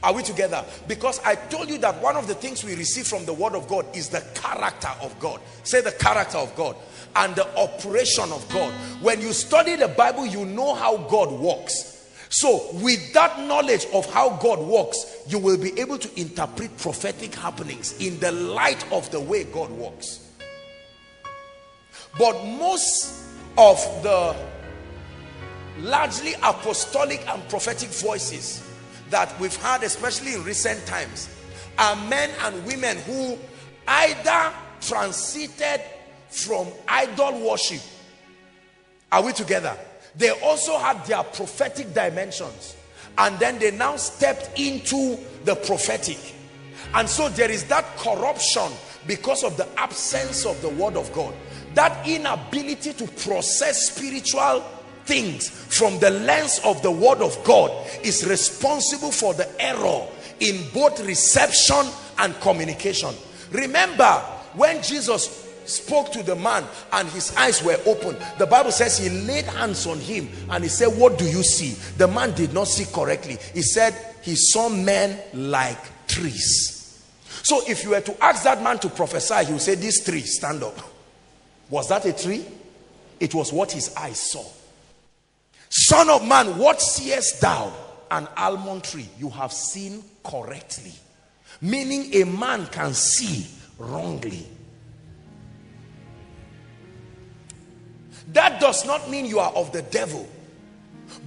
Are 0.02 0.12
we 0.12 0.22
together? 0.22 0.64
Because 0.86 1.18
I 1.24 1.34
told 1.34 1.68
you 1.68 1.78
that 1.78 2.00
one 2.00 2.16
of 2.16 2.28
the 2.28 2.34
things 2.34 2.62
we 2.62 2.76
receive 2.76 3.06
from 3.06 3.24
the 3.24 3.32
word 3.32 3.54
of 3.54 3.66
God 3.66 3.84
is 3.96 4.08
the 4.08 4.20
character 4.34 4.90
of 5.02 5.18
God. 5.18 5.40
Say 5.64 5.80
the 5.80 5.92
character 5.92 6.38
of 6.38 6.54
God 6.54 6.76
and 7.16 7.34
the 7.34 7.46
operation 7.56 8.30
of 8.30 8.48
God. 8.52 8.72
When 9.02 9.20
you 9.20 9.32
study 9.32 9.74
the 9.74 9.88
Bible, 9.88 10.24
you 10.24 10.44
know 10.44 10.74
how 10.74 10.98
God 10.98 11.32
works. 11.32 11.96
So 12.30 12.68
with 12.74 13.12
that 13.14 13.40
knowledge 13.40 13.86
of 13.92 14.08
how 14.12 14.36
God 14.36 14.60
works, 14.60 15.24
you 15.26 15.38
will 15.38 15.58
be 15.58 15.78
able 15.80 15.98
to 15.98 16.20
interpret 16.20 16.76
prophetic 16.76 17.34
happenings 17.34 17.98
in 17.98 18.20
the 18.20 18.30
light 18.30 18.90
of 18.92 19.10
the 19.10 19.18
way 19.18 19.44
God 19.44 19.70
works. 19.70 20.30
But 22.18 22.44
most 22.44 23.24
of 23.56 23.78
the 24.02 24.36
largely 25.78 26.34
apostolic 26.42 27.26
and 27.28 27.48
prophetic 27.48 27.88
voices 27.88 28.67
that 29.10 29.38
we've 29.40 29.56
had, 29.56 29.82
especially 29.82 30.34
in 30.34 30.44
recent 30.44 30.84
times, 30.86 31.28
are 31.78 31.96
men 32.08 32.30
and 32.42 32.64
women 32.64 32.96
who 32.98 33.38
either 33.86 34.52
transited 34.80 35.80
from 36.28 36.68
idol 36.86 37.48
worship. 37.48 37.80
Are 39.10 39.22
we 39.22 39.32
together? 39.32 39.76
They 40.16 40.30
also 40.30 40.78
had 40.78 41.04
their 41.06 41.22
prophetic 41.22 41.94
dimensions. 41.94 42.76
And 43.16 43.38
then 43.38 43.58
they 43.58 43.70
now 43.70 43.96
stepped 43.96 44.58
into 44.58 45.18
the 45.44 45.56
prophetic. 45.56 46.18
And 46.94 47.08
so 47.08 47.28
there 47.28 47.50
is 47.50 47.64
that 47.64 47.84
corruption 47.96 48.70
because 49.06 49.42
of 49.42 49.56
the 49.56 49.66
absence 49.78 50.46
of 50.46 50.60
the 50.62 50.68
word 50.68 50.96
of 50.96 51.12
God. 51.12 51.34
That 51.74 52.06
inability 52.06 52.92
to 52.94 53.06
process 53.06 53.90
spiritual 53.90 54.64
things 55.08 55.48
from 55.48 55.98
the 55.98 56.10
lens 56.10 56.60
of 56.64 56.82
the 56.82 56.90
word 56.90 57.22
of 57.22 57.42
God 57.42 57.72
is 58.04 58.26
responsible 58.26 59.10
for 59.10 59.32
the 59.32 59.48
error 59.60 60.06
in 60.38 60.62
both 60.72 61.04
reception 61.04 61.84
and 62.18 62.38
communication. 62.40 63.14
Remember 63.50 64.12
when 64.54 64.82
Jesus 64.82 65.46
spoke 65.64 66.12
to 66.12 66.22
the 66.22 66.36
man 66.36 66.64
and 66.92 67.08
his 67.08 67.34
eyes 67.36 67.62
were 67.62 67.76
open 67.84 68.16
the 68.38 68.46
bible 68.46 68.72
says 68.72 68.96
he 68.96 69.10
laid 69.26 69.44
hands 69.44 69.86
on 69.86 69.98
him 69.98 70.26
and 70.48 70.64
he 70.64 70.68
said 70.70 70.88
what 70.88 71.18
do 71.18 71.24
you 71.24 71.42
see? 71.42 71.70
The 71.96 72.08
man 72.08 72.34
did 72.34 72.52
not 72.52 72.68
see 72.68 72.90
correctly. 72.92 73.38
He 73.54 73.62
said 73.62 73.94
he 74.22 74.34
saw 74.34 74.68
men 74.68 75.18
like 75.34 76.06
trees. 76.06 77.02
So 77.42 77.62
if 77.66 77.84
you 77.84 77.90
were 77.90 78.00
to 78.00 78.24
ask 78.24 78.44
that 78.44 78.62
man 78.62 78.78
to 78.80 78.88
prophesy 78.88 79.46
he 79.46 79.52
would 79.52 79.62
say 79.62 79.74
this 79.74 80.04
tree 80.04 80.20
stand 80.20 80.62
up. 80.62 80.78
Was 81.70 81.88
that 81.88 82.04
a 82.06 82.12
tree? 82.12 82.44
It 83.20 83.34
was 83.34 83.52
what 83.52 83.72
his 83.72 83.94
eyes 83.94 84.20
saw 84.20 84.44
Son 85.70 86.08
of 86.08 86.26
man, 86.26 86.58
what 86.58 86.80
seest 86.80 87.40
thou? 87.40 87.72
An 88.10 88.26
almond 88.36 88.84
tree. 88.84 89.08
You 89.18 89.28
have 89.30 89.52
seen 89.52 90.02
correctly. 90.24 90.92
Meaning 91.60 92.14
a 92.14 92.24
man 92.24 92.66
can 92.66 92.94
see 92.94 93.46
wrongly. 93.78 94.46
That 98.32 98.60
does 98.60 98.86
not 98.86 99.10
mean 99.10 99.26
you 99.26 99.38
are 99.38 99.52
of 99.52 99.72
the 99.72 99.82
devil. 99.82 100.28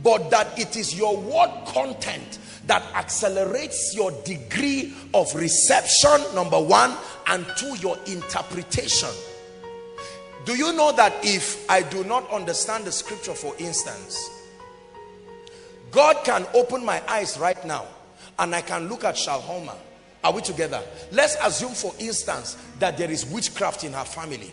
But 0.04 0.30
that 0.30 0.58
it 0.58 0.76
is 0.76 0.96
your 0.96 1.18
word 1.18 1.52
content 1.66 2.40
that 2.68 2.84
accelerates 2.96 3.94
your 3.96 4.12
degree 4.24 4.94
of 5.14 5.34
reception, 5.36 6.22
number 6.36 6.60
one, 6.60 6.96
and 7.28 7.46
two, 7.58 7.76
your 7.78 7.98
interpretation. 8.06 9.10
Do 10.46 10.56
you 10.56 10.74
know 10.74 10.92
that 10.94 11.14
if 11.24 11.70
I 11.70 11.84
do 11.84 12.04
not 12.04 12.30
understand 12.32 12.86
the 12.86 12.92
scripture, 12.92 13.34
for 13.34 13.56
instance, 13.60 14.30
God 15.92 16.24
can 16.24 16.48
open 16.54 16.84
my 16.84 17.02
eyes 17.08 17.38
right 17.38 17.64
now 17.66 17.86
and 18.40 18.56
I 18.56 18.62
can 18.62 18.88
look 18.90 19.04
at 19.04 19.16
Shalhoma. 19.16 19.76
Are 20.24 20.34
we 20.34 20.42
together? 20.42 20.82
Let's 21.12 21.36
assume, 21.44 21.74
for 21.74 21.94
instance, 22.00 22.58
that 22.80 22.98
there 22.98 23.12
is 23.12 23.26
witchcraft 23.26 23.84
in 23.84 23.94
her 23.94 24.06
family. 24.06 24.52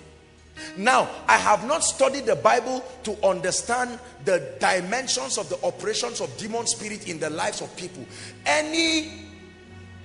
Now, 0.76 1.08
I 1.26 1.36
have 1.36 1.66
not 1.66 1.84
studied 1.84 2.26
the 2.26 2.36
Bible 2.36 2.84
to 3.04 3.26
understand 3.26 3.98
the 4.24 4.56
dimensions 4.58 5.38
of 5.38 5.48
the 5.48 5.64
operations 5.64 6.20
of 6.20 6.36
demon 6.36 6.66
spirit 6.66 7.08
in 7.08 7.20
the 7.20 7.30
lives 7.30 7.60
of 7.60 7.74
people. 7.76 8.04
Any 8.44 9.12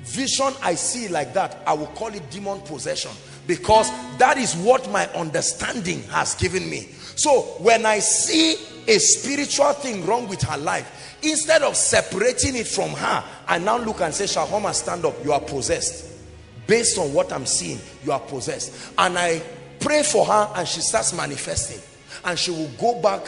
vision 0.04 0.54
I 0.62 0.76
see 0.76 1.08
like 1.08 1.34
that, 1.34 1.58
I 1.66 1.74
will 1.74 1.88
call 1.88 2.10
it 2.10 2.30
demon 2.30 2.60
possession 2.62 3.12
because 3.48 3.90
that 4.18 4.38
is 4.38 4.56
what 4.56 4.90
my 4.92 5.08
understanding 5.10 6.04
has 6.04 6.36
given 6.36 6.70
me. 6.70 6.90
So 7.16 7.42
when 7.60 7.86
I 7.86 8.00
see 8.00 8.56
a 8.88 9.00
spiritual 9.00 9.74
thing 9.74 10.06
wrong 10.06 10.28
with 10.28 10.42
her 10.44 10.58
life, 10.58 11.18
instead 11.22 11.62
of 11.62 11.76
separating 11.76 12.56
it 12.56 12.68
from 12.68 12.92
her, 12.92 13.24
I 13.48 13.60
now 13.60 13.78
look 13.78 14.02
and 14.02 14.14
say, 14.14 14.28
Shahoma, 14.28 14.74
stand 14.74 15.06
up. 15.06 15.24
You 15.24 15.34
are 15.34 15.42
possessed. 15.42 16.12
Based 16.68 16.98
on 16.98 17.14
what 17.14 17.32
I'm 17.34 17.46
seeing, 17.46 17.80
you 18.04 18.12
are 18.12 18.20
possessed. 18.20 18.94
And 18.98 19.18
I 19.18 19.42
pray 19.80 20.04
for 20.04 20.26
her 20.26 20.50
and 20.56 20.68
she 20.68 20.82
starts 20.82 21.14
manifesting. 21.14 21.82
And 22.26 22.40
she 22.40 22.52
will 22.52 22.70
go 22.80 23.02
back 23.02 23.26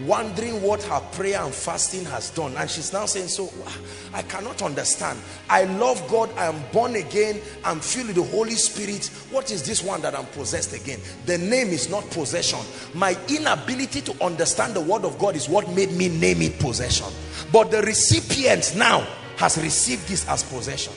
wondering 0.00 0.62
what 0.62 0.82
her 0.84 1.00
prayer 1.12 1.42
and 1.42 1.52
fasting 1.52 2.04
has 2.06 2.30
done. 2.30 2.54
And 2.56 2.70
she's 2.70 2.92
now 2.92 3.06
saying 3.06 3.28
so 3.28 3.50
ah, 3.66 3.78
I 4.14 4.22
cannot 4.22 4.62
understand. 4.62 5.18
I 5.48 5.64
love 5.64 6.06
God. 6.08 6.30
I 6.36 6.46
am 6.46 6.62
born 6.72 6.96
again. 6.96 7.40
I'm 7.64 7.80
filled 7.80 8.08
with 8.08 8.16
the 8.16 8.22
Holy 8.24 8.52
Spirit. 8.52 9.06
What 9.30 9.50
is 9.50 9.62
this 9.62 9.82
one 9.82 10.00
that 10.02 10.14
I'm 10.14 10.26
possessed 10.26 10.74
again? 10.74 11.00
The 11.26 11.38
name 11.38 11.68
is 11.68 11.90
not 11.90 12.08
possession. 12.10 12.60
My 12.94 13.16
inability 13.28 14.00
to 14.02 14.24
understand 14.24 14.74
the 14.74 14.80
word 14.80 15.04
of 15.04 15.18
God 15.18 15.36
is 15.36 15.48
what 15.48 15.68
made 15.74 15.92
me 15.92 16.08
name 16.08 16.42
it 16.42 16.58
possession. 16.58 17.06
But 17.52 17.70
the 17.70 17.82
recipient 17.82 18.74
now 18.76 19.06
has 19.36 19.56
received 19.58 20.08
this 20.08 20.28
as 20.28 20.42
possession. 20.42 20.92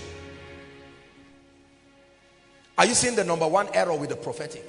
Are 2.78 2.86
you 2.86 2.96
seeing 2.96 3.16
the 3.16 3.24
number 3.24 3.48
one 3.48 3.68
error 3.74 3.96
with 3.96 4.10
the 4.10 4.16
prophetic? 4.16 4.66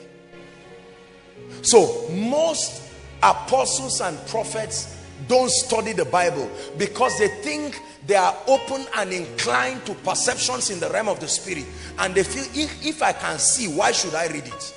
So 1.62 2.08
most 2.10 2.91
apostles 3.22 4.00
and 4.00 4.18
prophets 4.28 4.98
don't 5.28 5.50
study 5.50 5.92
the 5.92 6.04
Bible 6.04 6.50
because 6.78 7.16
they 7.18 7.28
think 7.28 7.80
they 8.06 8.16
are 8.16 8.36
open 8.48 8.84
and 8.96 9.12
inclined 9.12 9.84
to 9.86 9.94
perceptions 9.94 10.70
in 10.70 10.80
the 10.80 10.90
realm 10.90 11.08
of 11.08 11.20
the 11.20 11.28
spirit 11.28 11.64
and 12.00 12.14
they 12.14 12.24
feel 12.24 12.44
if, 12.54 12.84
if 12.84 13.02
I 13.02 13.12
can 13.12 13.38
see 13.38 13.68
why 13.68 13.92
should 13.92 14.14
I 14.14 14.26
read 14.26 14.46
it 14.46 14.74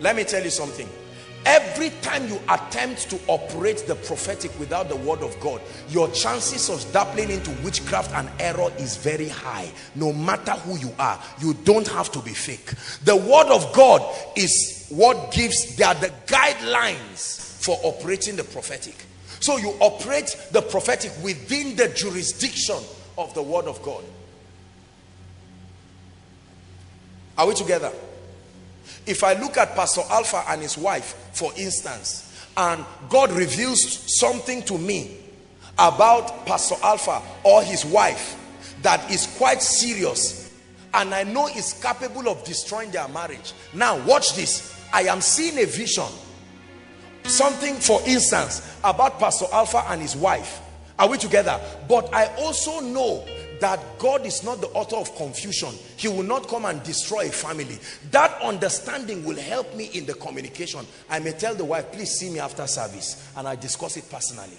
let 0.00 0.16
me 0.16 0.24
tell 0.24 0.42
you 0.42 0.50
something 0.50 0.88
Every 1.46 1.88
time 2.02 2.28
you 2.28 2.38
attempt 2.50 3.08
to 3.10 3.18
operate 3.26 3.84
the 3.86 3.94
prophetic 3.94 4.50
without 4.58 4.90
the 4.90 4.96
word 4.96 5.20
of 5.20 5.38
God, 5.40 5.62
your 5.88 6.10
chances 6.10 6.68
of 6.68 6.92
dabbling 6.92 7.30
into 7.30 7.50
witchcraft 7.62 8.12
and 8.12 8.28
error 8.38 8.70
is 8.78 8.96
very 8.98 9.28
high. 9.28 9.70
No 9.94 10.12
matter 10.12 10.52
who 10.52 10.76
you 10.76 10.92
are, 10.98 11.18
you 11.40 11.54
don't 11.64 11.88
have 11.88 12.12
to 12.12 12.20
be 12.20 12.32
fake. 12.32 12.74
The 13.04 13.16
word 13.16 13.46
of 13.46 13.72
God 13.72 14.02
is 14.36 14.79
what 14.90 15.32
gives, 15.32 15.76
they 15.76 15.84
are 15.84 15.94
the 15.94 16.12
guidelines 16.26 17.62
for 17.64 17.78
operating 17.82 18.36
the 18.36 18.44
prophetic. 18.44 18.94
So 19.40 19.56
you 19.56 19.70
operate 19.80 20.36
the 20.52 20.60
prophetic 20.60 21.12
within 21.22 21.76
the 21.76 21.88
jurisdiction 21.88 22.76
of 23.16 23.32
the 23.34 23.42
word 23.42 23.66
of 23.66 23.82
God. 23.82 24.04
Are 27.38 27.46
we 27.46 27.54
together? 27.54 27.92
If 29.06 29.24
I 29.24 29.32
look 29.34 29.56
at 29.56 29.74
Pastor 29.74 30.02
Alpha 30.10 30.44
and 30.48 30.60
his 30.60 30.76
wife, 30.76 31.14
for 31.32 31.52
instance, 31.56 32.26
and 32.56 32.84
God 33.08 33.32
reveals 33.32 34.18
something 34.20 34.62
to 34.64 34.76
me 34.76 35.16
about 35.78 36.44
Pastor 36.44 36.74
Alpha 36.82 37.22
or 37.42 37.62
his 37.62 37.84
wife 37.86 38.36
that 38.82 39.10
is 39.10 39.26
quite 39.38 39.62
serious 39.62 40.52
and 40.92 41.14
I 41.14 41.22
know 41.22 41.46
is 41.48 41.72
capable 41.74 42.28
of 42.28 42.44
destroying 42.44 42.90
their 42.90 43.08
marriage. 43.08 43.52
Now 43.72 43.98
watch 44.04 44.34
this. 44.34 44.76
I 44.92 45.02
am 45.02 45.20
seeing 45.20 45.58
a 45.58 45.66
vision. 45.66 46.06
Something 47.24 47.74
for 47.76 48.00
instance 48.06 48.76
about 48.82 49.18
Pastor 49.18 49.46
Alpha 49.52 49.84
and 49.88 50.00
his 50.00 50.16
wife. 50.16 50.60
Are 50.98 51.08
we 51.08 51.16
together? 51.16 51.60
But 51.88 52.12
I 52.12 52.26
also 52.36 52.80
know 52.80 53.24
that 53.60 53.80
God 53.98 54.26
is 54.26 54.42
not 54.42 54.60
the 54.60 54.68
author 54.68 54.96
of 54.96 55.14
confusion. 55.16 55.70
He 55.96 56.08
will 56.08 56.22
not 56.22 56.48
come 56.48 56.64
and 56.64 56.82
destroy 56.82 57.28
a 57.28 57.30
family. 57.30 57.78
That 58.10 58.40
understanding 58.42 59.24
will 59.24 59.38
help 59.38 59.74
me 59.74 59.86
in 59.92 60.06
the 60.06 60.14
communication. 60.14 60.86
I 61.08 61.18
may 61.20 61.32
tell 61.32 61.54
the 61.54 61.64
wife, 61.64 61.92
please 61.92 62.10
see 62.10 62.30
me 62.30 62.40
after 62.40 62.66
service 62.66 63.30
and 63.36 63.46
I 63.46 63.56
discuss 63.56 63.96
it 63.96 64.10
personally. 64.10 64.58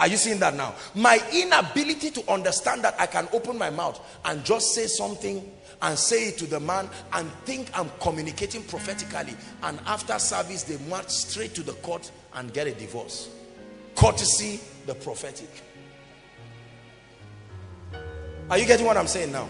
Are 0.00 0.08
you 0.08 0.16
seeing 0.16 0.38
that 0.40 0.54
now? 0.54 0.74
My 0.94 1.20
inability 1.32 2.10
to 2.10 2.32
understand 2.32 2.82
that 2.84 2.98
I 2.98 3.06
can 3.06 3.28
open 3.32 3.58
my 3.58 3.70
mouth 3.70 4.00
and 4.24 4.42
just 4.44 4.74
say 4.74 4.86
something 4.86 5.52
and 5.82 5.98
say 5.98 6.28
it 6.28 6.38
to 6.38 6.46
the 6.46 6.60
man 6.60 6.88
and 7.12 7.30
think 7.44 7.70
I'm 7.78 7.90
communicating 8.00 8.62
prophetically. 8.62 9.34
And 9.62 9.78
after 9.86 10.18
service, 10.18 10.64
they 10.64 10.76
march 10.88 11.08
straight 11.08 11.54
to 11.54 11.62
the 11.62 11.72
court 11.74 12.10
and 12.34 12.52
get 12.52 12.66
a 12.66 12.72
divorce. 12.72 13.30
Courtesy, 13.94 14.60
the 14.86 14.94
prophetic. 14.94 15.48
Are 18.50 18.58
you 18.58 18.66
getting 18.66 18.86
what 18.86 18.96
I'm 18.96 19.06
saying 19.06 19.32
now? 19.32 19.48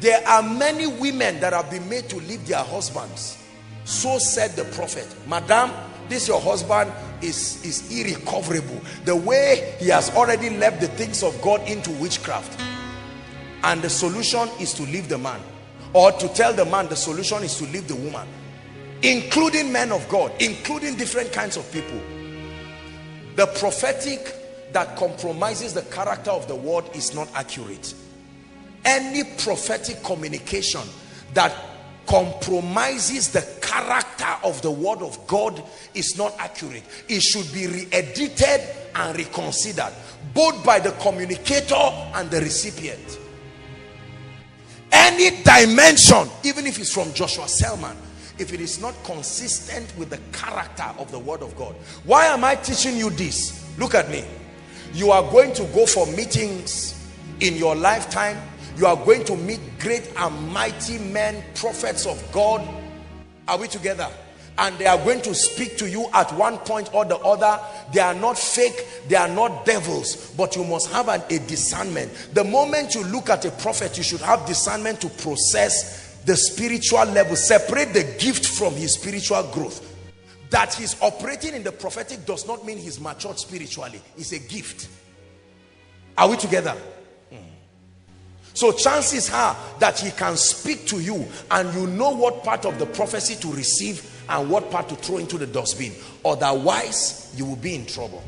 There 0.00 0.26
are 0.26 0.42
many 0.42 0.86
women 0.86 1.40
that 1.40 1.52
have 1.52 1.70
been 1.70 1.88
made 1.88 2.08
to 2.10 2.16
leave 2.16 2.46
their 2.46 2.62
husbands. 2.62 3.36
So 3.84 4.18
said 4.18 4.52
the 4.52 4.64
prophet. 4.76 5.06
Madam, 5.26 5.72
this 6.08 6.28
your 6.28 6.40
husband 6.40 6.92
is, 7.20 7.64
is 7.64 7.90
irrecoverable. 7.90 8.80
The 9.04 9.16
way 9.16 9.76
he 9.80 9.88
has 9.88 10.10
already 10.10 10.50
left 10.50 10.80
the 10.80 10.88
things 10.88 11.22
of 11.22 11.40
God 11.42 11.66
into 11.68 11.90
witchcraft. 11.92 12.60
And 13.64 13.82
the 13.82 13.90
solution 13.90 14.48
is 14.60 14.72
to 14.74 14.82
leave 14.84 15.08
the 15.08 15.18
man. 15.18 15.40
Or 15.92 16.12
to 16.12 16.28
tell 16.28 16.52
the 16.52 16.64
man 16.64 16.88
the 16.88 16.96
solution 16.96 17.42
is 17.42 17.56
to 17.58 17.64
leave 17.64 17.88
the 17.88 17.96
woman. 17.96 18.26
Including 19.02 19.72
men 19.72 19.92
of 19.92 20.08
God. 20.08 20.32
Including 20.40 20.96
different 20.96 21.32
kinds 21.32 21.56
of 21.56 21.70
people. 21.72 22.00
The 23.36 23.46
prophetic 23.46 24.34
that 24.72 24.96
compromises 24.96 25.72
the 25.72 25.82
character 25.82 26.30
of 26.30 26.48
the 26.48 26.54
word 26.54 26.84
is 26.94 27.14
not 27.14 27.28
accurate. 27.34 27.94
Any 28.84 29.24
prophetic 29.38 30.02
communication 30.02 30.82
that 31.34 31.54
compromises 32.06 33.28
the 33.30 33.42
character 33.60 34.34
of 34.42 34.60
the 34.62 34.70
word 34.70 35.02
of 35.02 35.26
God 35.26 35.62
is 35.94 36.16
not 36.16 36.34
accurate. 36.38 36.82
It 37.08 37.20
should 37.20 37.52
be 37.52 37.66
re-edited 37.66 38.60
and 38.94 39.16
reconsidered 39.16 39.92
both 40.34 40.64
by 40.64 40.80
the 40.80 40.92
communicator 40.92 41.74
and 41.74 42.30
the 42.30 42.40
recipient. 42.40 43.18
Any 44.92 45.42
dimension, 45.42 46.28
even 46.44 46.66
if 46.66 46.78
it's 46.78 46.92
from 46.92 47.12
Joshua 47.12 47.48
Selman, 47.48 47.96
if 48.38 48.52
it 48.52 48.60
is 48.60 48.80
not 48.80 48.94
consistent 49.04 49.92
with 49.96 50.10
the 50.10 50.20
character 50.32 50.86
of 50.98 51.10
the 51.10 51.18
word 51.18 51.42
of 51.42 51.56
God. 51.56 51.74
Why 52.04 52.26
am 52.26 52.44
I 52.44 52.54
teaching 52.54 52.96
you 52.96 53.10
this? 53.10 53.66
Look 53.78 53.94
at 53.94 54.10
me. 54.10 54.24
You 54.92 55.10
are 55.10 55.22
going 55.30 55.52
to 55.54 55.64
go 55.74 55.86
for 55.86 56.06
meetings 56.06 56.94
in 57.40 57.56
your 57.56 57.74
lifetime 57.74 58.38
you 58.78 58.86
are 58.86 58.96
going 58.96 59.24
to 59.24 59.34
meet 59.36 59.58
great 59.80 60.08
and 60.16 60.52
mighty 60.52 60.98
men, 60.98 61.42
prophets 61.56 62.06
of 62.06 62.22
God. 62.30 62.66
Are 63.48 63.58
we 63.58 63.66
together? 63.66 64.08
And 64.58 64.76
they 64.76 64.86
are 64.86 64.98
going 64.98 65.22
to 65.22 65.34
speak 65.34 65.76
to 65.78 65.88
you 65.88 66.08
at 66.12 66.32
one 66.34 66.58
point 66.58 66.92
or 66.92 67.04
the 67.04 67.16
other. 67.18 67.60
They 67.92 68.00
are 68.00 68.14
not 68.14 68.36
fake, 68.36 68.86
they 69.08 69.16
are 69.16 69.28
not 69.28 69.64
devils, 69.64 70.32
but 70.36 70.56
you 70.56 70.64
must 70.64 70.90
have 70.92 71.08
an, 71.08 71.22
a 71.30 71.38
discernment. 71.46 72.12
The 72.34 72.44
moment 72.44 72.94
you 72.94 73.04
look 73.04 73.30
at 73.30 73.44
a 73.44 73.50
prophet, 73.52 73.96
you 73.96 74.02
should 74.02 74.20
have 74.20 74.44
discernment 74.46 75.00
to 75.02 75.08
process 75.08 76.16
the 76.24 76.36
spiritual 76.36 77.04
level, 77.06 77.36
separate 77.36 77.94
the 77.94 78.02
gift 78.18 78.46
from 78.46 78.74
his 78.74 78.94
spiritual 78.94 79.44
growth. 79.52 79.84
That 80.50 80.74
he's 80.74 81.00
operating 81.00 81.54
in 81.54 81.62
the 81.62 81.72
prophetic 81.72 82.26
does 82.26 82.46
not 82.46 82.66
mean 82.66 82.78
he's 82.78 83.00
matured 83.00 83.38
spiritually, 83.38 84.02
it's 84.16 84.32
a 84.32 84.38
gift. 84.38 84.88
Are 86.16 86.28
we 86.28 86.36
together? 86.36 86.76
So 88.58 88.72
chances 88.72 89.30
are 89.32 89.56
that 89.78 90.00
he 90.00 90.10
can 90.10 90.36
speak 90.36 90.84
to 90.86 90.98
you 90.98 91.24
and 91.48 91.72
you 91.74 91.86
know 91.86 92.10
what 92.10 92.42
part 92.42 92.64
of 92.64 92.80
the 92.80 92.86
prophecy 92.86 93.36
to 93.36 93.52
receive 93.52 94.17
and 94.28 94.50
what 94.50 94.70
part 94.70 94.88
to 94.88 94.96
throw 94.96 95.18
into 95.18 95.38
the 95.38 95.46
dustbin. 95.46 95.92
Otherwise, 96.24 97.32
you 97.36 97.46
will 97.46 97.56
be 97.56 97.74
in 97.74 97.86
trouble. 97.86 98.22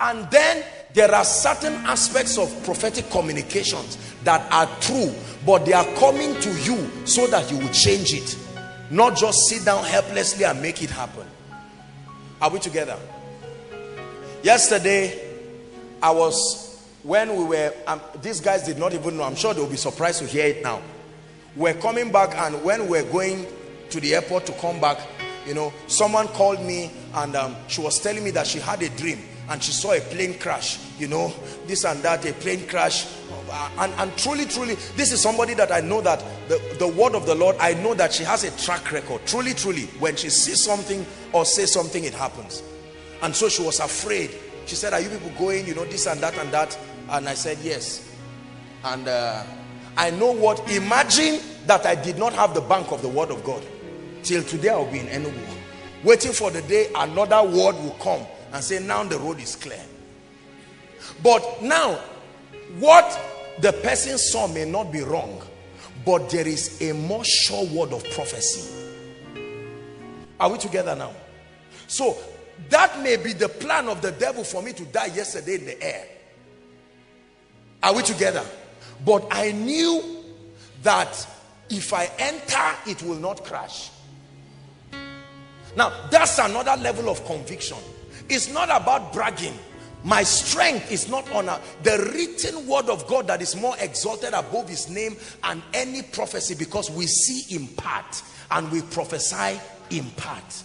And 0.00 0.28
then 0.30 0.64
there 0.94 1.14
are 1.14 1.24
certain 1.24 1.74
aspects 1.86 2.36
of 2.36 2.64
prophetic 2.64 3.08
communications 3.10 3.98
that 4.24 4.50
are 4.52 4.66
true, 4.80 5.14
but 5.46 5.64
they 5.64 5.72
are 5.72 5.86
coming 5.94 6.38
to 6.40 6.50
you 6.62 7.06
so 7.06 7.26
that 7.28 7.50
you 7.50 7.58
will 7.58 7.72
change 7.72 8.12
it. 8.12 8.36
Not 8.90 9.16
just 9.16 9.38
sit 9.48 9.64
down 9.64 9.84
helplessly 9.84 10.44
and 10.44 10.60
make 10.60 10.82
it 10.82 10.90
happen. 10.90 11.26
Are 12.40 12.50
we 12.50 12.58
together? 12.58 12.98
Yesterday, 14.42 15.30
I 16.02 16.10
was 16.10 16.72
when 17.02 17.34
we 17.36 17.44
were 17.44 17.72
um, 17.86 18.00
these 18.20 18.40
guys 18.40 18.64
did 18.64 18.78
not 18.78 18.94
even 18.94 19.16
know 19.16 19.24
i'm 19.24 19.34
sure 19.34 19.52
they'll 19.52 19.68
be 19.68 19.76
surprised 19.76 20.20
to 20.20 20.26
hear 20.26 20.46
it 20.46 20.62
now 20.62 20.80
we're 21.56 21.74
coming 21.74 22.12
back 22.12 22.34
and 22.36 22.62
when 22.64 22.88
we're 22.88 23.04
going 23.10 23.46
to 23.92 24.00
the 24.00 24.14
airport 24.14 24.46
to 24.46 24.52
come 24.52 24.80
back. 24.80 24.98
You 25.46 25.54
know 25.54 25.72
someone 25.86 26.28
called 26.28 26.60
me 26.60 26.90
and 27.14 27.34
um, 27.36 27.56
she 27.68 27.80
was 27.80 28.00
telling 28.00 28.24
me 28.24 28.30
that 28.32 28.46
she 28.46 28.58
had 28.58 28.82
a 28.82 28.88
dream 28.90 29.18
and 29.48 29.62
she 29.62 29.72
saw 29.72 29.92
a 29.92 30.00
plane 30.00 30.38
crash 30.38 30.78
you 30.98 31.08
know 31.08 31.34
this 31.66 31.84
and 31.84 32.00
that 32.02 32.24
a 32.24 32.32
plane 32.34 32.66
crash. 32.68 33.06
Uh, 33.50 33.68
and, 33.78 33.92
and 33.98 34.16
truly 34.16 34.46
truly 34.46 34.76
this 34.96 35.12
is 35.12 35.20
somebody 35.20 35.52
that 35.52 35.70
i 35.72 35.80
know 35.80 36.00
that 36.00 36.24
the, 36.48 36.76
the 36.78 36.88
word 36.88 37.14
of 37.14 37.26
the 37.26 37.34
lord 37.34 37.54
i 37.60 37.74
know 37.74 37.92
that 37.92 38.12
she 38.12 38.24
has 38.24 38.44
a 38.44 38.64
track 38.64 38.90
record. 38.92 39.20
Truly 39.26 39.52
truly 39.52 39.86
when 39.98 40.14
she 40.16 40.30
sees 40.30 40.62
something 40.62 41.04
or 41.32 41.44
says 41.44 41.72
something 41.72 42.04
it 42.04 42.14
happens. 42.14 42.62
And 43.20 43.34
so 43.34 43.48
she 43.48 43.62
was 43.62 43.80
afraid. 43.80 44.30
She 44.66 44.76
said 44.76 44.92
are 44.92 45.00
you 45.00 45.08
people 45.08 45.32
going 45.36 45.66
you 45.66 45.74
know 45.74 45.84
this 45.84 46.06
and 46.06 46.20
that 46.20 46.38
and 46.38 46.52
that? 46.52 46.78
And 47.12 47.28
I 47.28 47.34
said, 47.34 47.58
yes. 47.62 48.08
And 48.84 49.06
uh, 49.06 49.44
I 49.96 50.10
know 50.10 50.32
what, 50.32 50.70
imagine 50.70 51.40
that 51.66 51.84
I 51.86 51.94
did 51.94 52.18
not 52.18 52.32
have 52.32 52.54
the 52.54 52.60
bank 52.62 52.90
of 52.90 53.02
the 53.02 53.08
word 53.08 53.30
of 53.30 53.44
God. 53.44 53.62
Till 54.22 54.42
today 54.44 54.68
I'll 54.70 54.90
be 54.90 55.00
in 55.00 55.06
Enugu. 55.06 55.40
Waiting 56.04 56.32
for 56.32 56.50
the 56.50 56.62
day 56.62 56.88
another 56.94 57.42
word 57.42 57.74
will 57.76 57.96
come 58.00 58.26
and 58.52 58.62
say, 58.62 58.84
now 58.84 59.02
the 59.04 59.18
road 59.18 59.40
is 59.40 59.56
clear. 59.56 59.82
But 61.22 61.62
now, 61.62 61.98
what 62.78 63.20
the 63.60 63.72
person 63.72 64.18
saw 64.18 64.46
may 64.48 64.64
not 64.64 64.92
be 64.92 65.00
wrong, 65.00 65.42
but 66.04 66.30
there 66.30 66.46
is 66.46 66.80
a 66.82 66.92
more 66.92 67.24
sure 67.24 67.64
word 67.66 67.92
of 67.92 68.04
prophecy. 68.10 68.70
Are 70.40 70.50
we 70.50 70.58
together 70.58 70.96
now? 70.96 71.12
So, 71.86 72.16
that 72.68 73.00
may 73.00 73.16
be 73.16 73.32
the 73.32 73.48
plan 73.48 73.88
of 73.88 74.02
the 74.02 74.12
devil 74.12 74.44
for 74.44 74.62
me 74.62 74.72
to 74.72 74.84
die 74.86 75.06
yesterday 75.06 75.54
in 75.54 75.66
the 75.66 75.82
air. 75.82 76.06
Are 77.82 77.94
we 77.94 78.02
together? 78.02 78.44
But 79.04 79.26
I 79.30 79.52
knew 79.52 80.24
that 80.82 81.26
if 81.70 81.92
I 81.92 82.10
enter, 82.18 82.90
it 82.90 83.02
will 83.02 83.18
not 83.18 83.44
crash. 83.44 83.90
Now, 85.76 85.92
that's 86.10 86.38
another 86.38 86.80
level 86.82 87.08
of 87.08 87.24
conviction. 87.24 87.78
It's 88.28 88.52
not 88.52 88.68
about 88.68 89.12
bragging. 89.12 89.58
My 90.04 90.24
strength 90.24 90.90
is 90.90 91.08
not 91.08 91.30
on 91.32 91.46
the 91.46 92.12
written 92.12 92.66
word 92.66 92.88
of 92.88 93.06
God 93.06 93.28
that 93.28 93.40
is 93.40 93.54
more 93.54 93.76
exalted 93.78 94.34
above 94.34 94.68
his 94.68 94.88
name 94.90 95.16
and 95.44 95.62
any 95.72 96.02
prophecy 96.02 96.54
because 96.54 96.90
we 96.90 97.06
see 97.06 97.54
in 97.54 97.68
part 97.68 98.22
and 98.50 98.70
we 98.72 98.82
prophesy 98.82 99.60
in 99.90 100.04
part. 100.10 100.62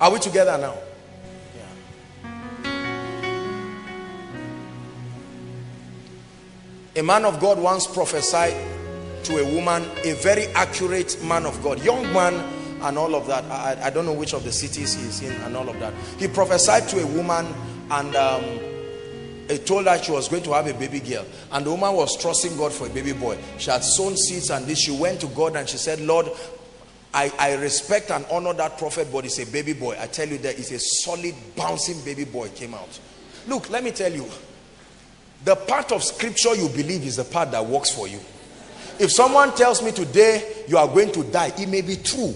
Are 0.00 0.12
we 0.12 0.18
together 0.18 0.56
now? 0.58 0.76
A 6.94 7.02
man 7.02 7.24
of 7.24 7.40
God 7.40 7.58
once 7.58 7.86
prophesied 7.86 8.54
to 9.24 9.38
a 9.38 9.54
woman, 9.54 9.84
a 10.04 10.12
very 10.14 10.46
accurate 10.48 11.22
man 11.24 11.46
of 11.46 11.62
God, 11.62 11.82
young 11.84 12.02
man 12.12 12.34
and 12.82 12.98
all 12.98 13.14
of 13.14 13.26
that. 13.26 13.44
I, 13.44 13.86
I 13.86 13.90
don't 13.90 14.06
know 14.06 14.12
which 14.12 14.34
of 14.34 14.44
the 14.44 14.52
cities 14.52 14.94
he's 14.94 15.22
in 15.22 15.32
and 15.42 15.56
all 15.56 15.68
of 15.68 15.78
that. 15.80 15.94
He 16.18 16.28
prophesied 16.28 16.88
to 16.88 17.02
a 17.02 17.06
woman 17.06 17.46
and 17.90 18.16
um, 18.16 18.44
he 19.48 19.58
told 19.58 19.86
her 19.86 20.02
she 20.02 20.12
was 20.12 20.28
going 20.28 20.42
to 20.44 20.52
have 20.52 20.66
a 20.66 20.74
baby 20.74 21.00
girl. 21.00 21.24
And 21.50 21.66
the 21.66 21.70
woman 21.70 21.94
was 21.94 22.20
trusting 22.20 22.56
God 22.56 22.72
for 22.72 22.86
a 22.86 22.90
baby 22.90 23.12
boy. 23.12 23.38
She 23.58 23.70
had 23.70 23.84
sown 23.84 24.16
seeds 24.16 24.50
and 24.50 24.66
this. 24.66 24.80
She 24.80 24.90
went 24.90 25.20
to 25.20 25.26
God 25.28 25.56
and 25.56 25.68
she 25.68 25.76
said, 25.76 26.00
Lord, 26.00 26.28
I, 27.14 27.32
I 27.38 27.54
respect 27.56 28.10
and 28.10 28.24
honor 28.30 28.54
that 28.54 28.78
prophet, 28.78 29.08
but 29.12 29.24
it's 29.24 29.38
a 29.38 29.46
baby 29.50 29.74
boy. 29.74 29.96
I 30.00 30.06
tell 30.06 30.28
you 30.28 30.38
that 30.38 30.58
it's 30.58 30.70
a 30.70 30.78
solid, 30.78 31.34
bouncing 31.56 32.02
baby 32.04 32.24
boy 32.24 32.48
came 32.50 32.74
out. 32.74 32.98
Look, 33.46 33.68
let 33.70 33.84
me 33.84 33.90
tell 33.90 34.12
you, 34.12 34.26
the 35.44 35.56
part 35.56 35.92
of 35.92 36.02
scripture 36.02 36.54
you 36.54 36.68
believe 36.68 37.04
is 37.04 37.16
the 37.16 37.24
part 37.24 37.50
that 37.50 37.66
works 37.66 37.90
for 37.90 38.08
you. 38.08 38.20
If 39.02 39.10
someone 39.10 39.52
tells 39.56 39.82
me 39.82 39.90
today 39.90 40.64
you 40.68 40.78
are 40.78 40.86
going 40.86 41.10
to 41.10 41.24
die, 41.24 41.52
it 41.58 41.68
may 41.68 41.80
be 41.80 41.96
true. 41.96 42.32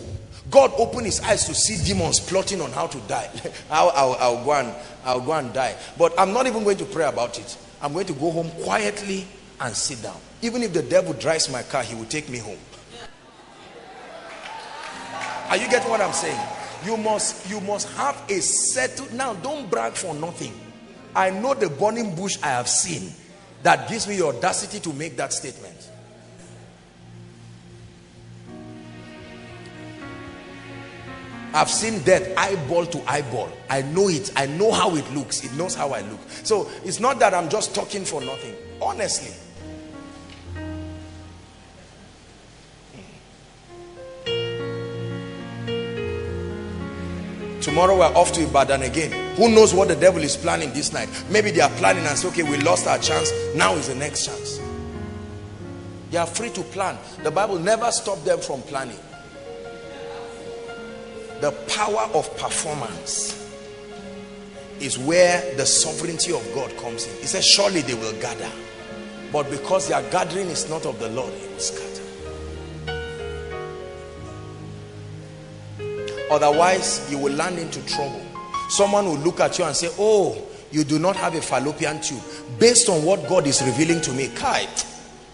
God 0.50 0.72
opened 0.76 1.06
his 1.06 1.20
eyes 1.20 1.44
to 1.44 1.54
see 1.54 1.76
demons 1.84 2.18
plotting 2.18 2.60
on 2.60 2.72
how 2.72 2.88
to 2.88 2.98
die. 3.06 3.30
I'll, 3.70 3.90
I'll, 3.90 4.16
I'll, 4.18 4.44
go 4.44 4.52
and, 4.52 4.74
I'll 5.04 5.20
go 5.20 5.32
and 5.34 5.52
die. 5.52 5.76
But 5.96 6.18
I'm 6.18 6.32
not 6.32 6.48
even 6.48 6.64
going 6.64 6.78
to 6.78 6.84
pray 6.84 7.04
about 7.04 7.38
it. 7.38 7.56
I'm 7.80 7.92
going 7.92 8.06
to 8.06 8.14
go 8.14 8.32
home 8.32 8.50
quietly 8.64 9.28
and 9.60 9.76
sit 9.76 10.02
down. 10.02 10.16
Even 10.42 10.64
if 10.64 10.72
the 10.72 10.82
devil 10.82 11.12
drives 11.12 11.48
my 11.48 11.62
car, 11.62 11.84
he 11.84 11.94
will 11.94 12.04
take 12.06 12.28
me 12.28 12.38
home. 12.38 12.58
Are 15.48 15.56
you 15.56 15.70
getting 15.70 15.88
what 15.88 16.00
I'm 16.00 16.12
saying? 16.12 16.40
You 16.84 16.96
must, 16.96 17.48
you 17.48 17.60
must 17.60 17.88
have 17.90 18.20
a 18.28 18.40
settled... 18.40 19.12
Now, 19.12 19.34
don't 19.34 19.70
brag 19.70 19.92
for 19.92 20.16
nothing. 20.16 20.52
I 21.14 21.30
know 21.30 21.54
the 21.54 21.70
burning 21.70 22.16
bush 22.16 22.38
I 22.42 22.48
have 22.48 22.68
seen 22.68 23.12
that 23.62 23.88
gives 23.88 24.08
me 24.08 24.16
the 24.16 24.26
audacity 24.26 24.80
to 24.80 24.92
make 24.92 25.16
that 25.16 25.32
statement. 25.32 25.75
I've 31.56 31.70
seen 31.70 32.00
death 32.02 32.36
eyeball 32.36 32.84
to 32.84 33.10
eyeball. 33.10 33.48
I 33.70 33.80
know 33.80 34.08
it. 34.08 34.30
I 34.36 34.44
know 34.44 34.70
how 34.70 34.94
it 34.94 35.10
looks. 35.14 35.42
It 35.42 35.54
knows 35.54 35.74
how 35.74 35.90
I 35.92 36.02
look. 36.02 36.20
So 36.42 36.68
it's 36.84 37.00
not 37.00 37.18
that 37.20 37.32
I'm 37.32 37.48
just 37.48 37.74
talking 37.74 38.04
for 38.04 38.20
nothing. 38.20 38.54
Honestly. 38.78 39.34
Tomorrow 47.62 47.96
we're 48.00 48.04
off 48.04 48.32
to 48.32 48.42
Ibadan 48.42 48.82
again. 48.82 49.36
Who 49.36 49.48
knows 49.48 49.72
what 49.72 49.88
the 49.88 49.96
devil 49.96 50.22
is 50.22 50.36
planning 50.36 50.74
this 50.74 50.92
night? 50.92 51.08
Maybe 51.30 51.52
they 51.52 51.62
are 51.62 51.70
planning 51.70 52.04
and 52.04 52.18
say, 52.18 52.28
okay, 52.28 52.42
we 52.42 52.58
lost 52.58 52.86
our 52.86 52.98
chance. 52.98 53.32
Now 53.54 53.72
is 53.76 53.88
the 53.88 53.94
next 53.94 54.26
chance. 54.26 54.60
They 56.10 56.18
are 56.18 56.26
free 56.26 56.50
to 56.50 56.62
plan. 56.62 56.98
The 57.22 57.30
Bible 57.30 57.58
never 57.58 57.90
stopped 57.92 58.26
them 58.26 58.40
from 58.40 58.60
planning. 58.60 58.98
The 61.40 61.52
power 61.68 62.08
of 62.14 62.34
performance 62.38 63.34
is 64.80 64.98
where 64.98 65.54
the 65.56 65.66
sovereignty 65.66 66.32
of 66.32 66.46
God 66.54 66.74
comes 66.78 67.06
in. 67.06 67.14
He 67.20 67.26
says, 67.26 67.46
surely 67.46 67.82
they 67.82 67.94
will 67.94 68.18
gather. 68.20 68.50
But 69.32 69.50
because 69.50 69.88
their 69.88 70.02
gathering 70.10 70.48
is 70.48 70.68
not 70.70 70.86
of 70.86 70.98
the 70.98 71.08
Lord, 71.10 71.32
it 71.32 71.50
will 71.50 71.58
scatter. 71.58 71.86
Otherwise, 76.30 77.06
you 77.10 77.18
will 77.18 77.32
land 77.32 77.58
into 77.58 77.84
trouble. 77.86 78.22
Someone 78.68 79.06
will 79.06 79.18
look 79.18 79.40
at 79.40 79.58
you 79.58 79.64
and 79.64 79.76
say, 79.76 79.90
oh, 79.98 80.42
you 80.70 80.84
do 80.84 80.98
not 80.98 81.16
have 81.16 81.34
a 81.34 81.40
fallopian 81.40 82.00
tube. 82.00 82.22
Based 82.58 82.88
on 82.88 83.04
what 83.04 83.28
God 83.28 83.46
is 83.46 83.62
revealing 83.62 84.00
to 84.02 84.12
me, 84.12 84.28
Kai, 84.28 84.66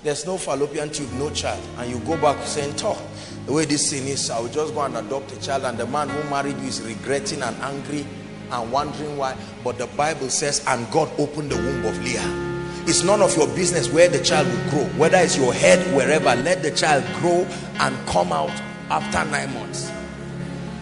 there's 0.02 0.26
no 0.26 0.36
fallopian 0.36 0.90
tube, 0.90 1.10
no 1.12 1.30
child. 1.30 1.62
And 1.78 1.90
you 1.90 1.98
go 2.00 2.16
back 2.20 2.44
saying, 2.46 2.76
talk. 2.76 2.98
The 3.46 3.52
way 3.52 3.64
this 3.64 3.90
sin 3.90 4.06
is, 4.06 4.30
I 4.30 4.38
will 4.38 4.48
just 4.48 4.72
go 4.74 4.82
and 4.82 4.96
adopt 4.96 5.32
a 5.32 5.40
child. 5.40 5.64
And 5.64 5.76
the 5.76 5.86
man 5.86 6.08
who 6.08 6.30
married 6.30 6.58
you 6.58 6.68
is 6.68 6.80
regretting 6.82 7.42
and 7.42 7.56
angry 7.56 8.06
and 8.50 8.70
wondering 8.70 9.16
why. 9.16 9.36
But 9.64 9.78
the 9.78 9.88
Bible 9.88 10.30
says, 10.30 10.64
and 10.66 10.88
God 10.90 11.10
opened 11.18 11.50
the 11.50 11.56
womb 11.56 11.84
of 11.84 12.02
Leah. 12.04 12.50
It's 12.84 13.02
none 13.02 13.20
of 13.22 13.36
your 13.36 13.46
business 13.48 13.92
where 13.92 14.08
the 14.08 14.22
child 14.22 14.46
will 14.48 14.70
grow. 14.70 14.84
Whether 14.98 15.18
it's 15.18 15.36
your 15.36 15.52
head, 15.52 15.78
wherever, 15.94 16.34
let 16.42 16.62
the 16.62 16.70
child 16.70 17.04
grow 17.20 17.46
and 17.78 18.06
come 18.06 18.32
out 18.32 18.50
after 18.90 19.24
nine 19.30 19.52
months. 19.54 19.90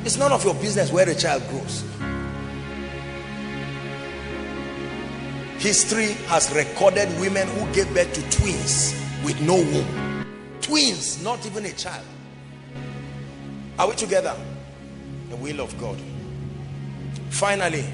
It's 0.04 0.16
none 0.16 0.32
of 0.32 0.44
your 0.44 0.54
business 0.54 0.92
where 0.92 1.04
the 1.04 1.14
child 1.14 1.42
grows. 1.48 1.84
History 5.58 6.12
has 6.28 6.50
recorded 6.54 7.08
women 7.20 7.46
who 7.48 7.70
gave 7.74 7.92
birth 7.94 8.12
to 8.14 8.38
twins 8.38 8.94
with 9.22 9.38
no 9.42 9.56
womb. 9.56 10.26
Twins, 10.62 11.22
not 11.22 11.44
even 11.44 11.66
a 11.66 11.72
child. 11.72 12.04
Are 13.80 13.88
we 13.88 13.94
together? 13.94 14.36
The 15.30 15.36
will 15.36 15.58
of 15.62 15.80
God. 15.80 15.98
Finally, 17.30 17.86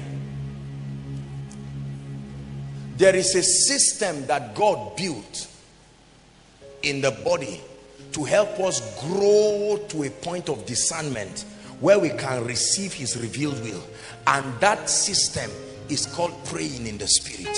there 2.97 3.15
is 3.15 3.33
a 3.35 3.41
system 3.41 4.25
that 4.27 4.53
God 4.53 4.97
built 4.97 5.47
in 6.83 6.99
the 6.99 7.11
body 7.11 7.61
to 8.11 8.25
help 8.25 8.59
us 8.59 8.99
grow 8.99 9.79
to 9.87 10.03
a 10.03 10.09
point 10.09 10.49
of 10.49 10.65
discernment 10.65 11.45
where 11.79 11.99
we 11.99 12.09
can 12.09 12.43
receive 12.43 12.91
his 12.91 13.15
revealed 13.15 13.63
will. 13.63 13.83
And 14.27 14.59
that 14.59 14.89
system 14.89 15.49
is 15.87 16.05
called 16.05 16.33
praying 16.47 16.85
in 16.85 16.97
the 16.97 17.07
spirit. 17.07 17.57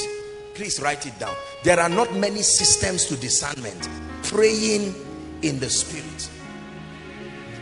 Please 0.54 0.80
write 0.80 1.08
it 1.08 1.18
down. 1.18 1.36
There 1.64 1.80
are 1.80 1.90
not 1.90 2.14
many 2.14 2.44
systems 2.44 3.08
to 3.08 3.16
discernment. 3.16 3.90
Praying 4.22 4.94
in 5.42 5.58
the 5.60 5.72
spirit 5.72 6.30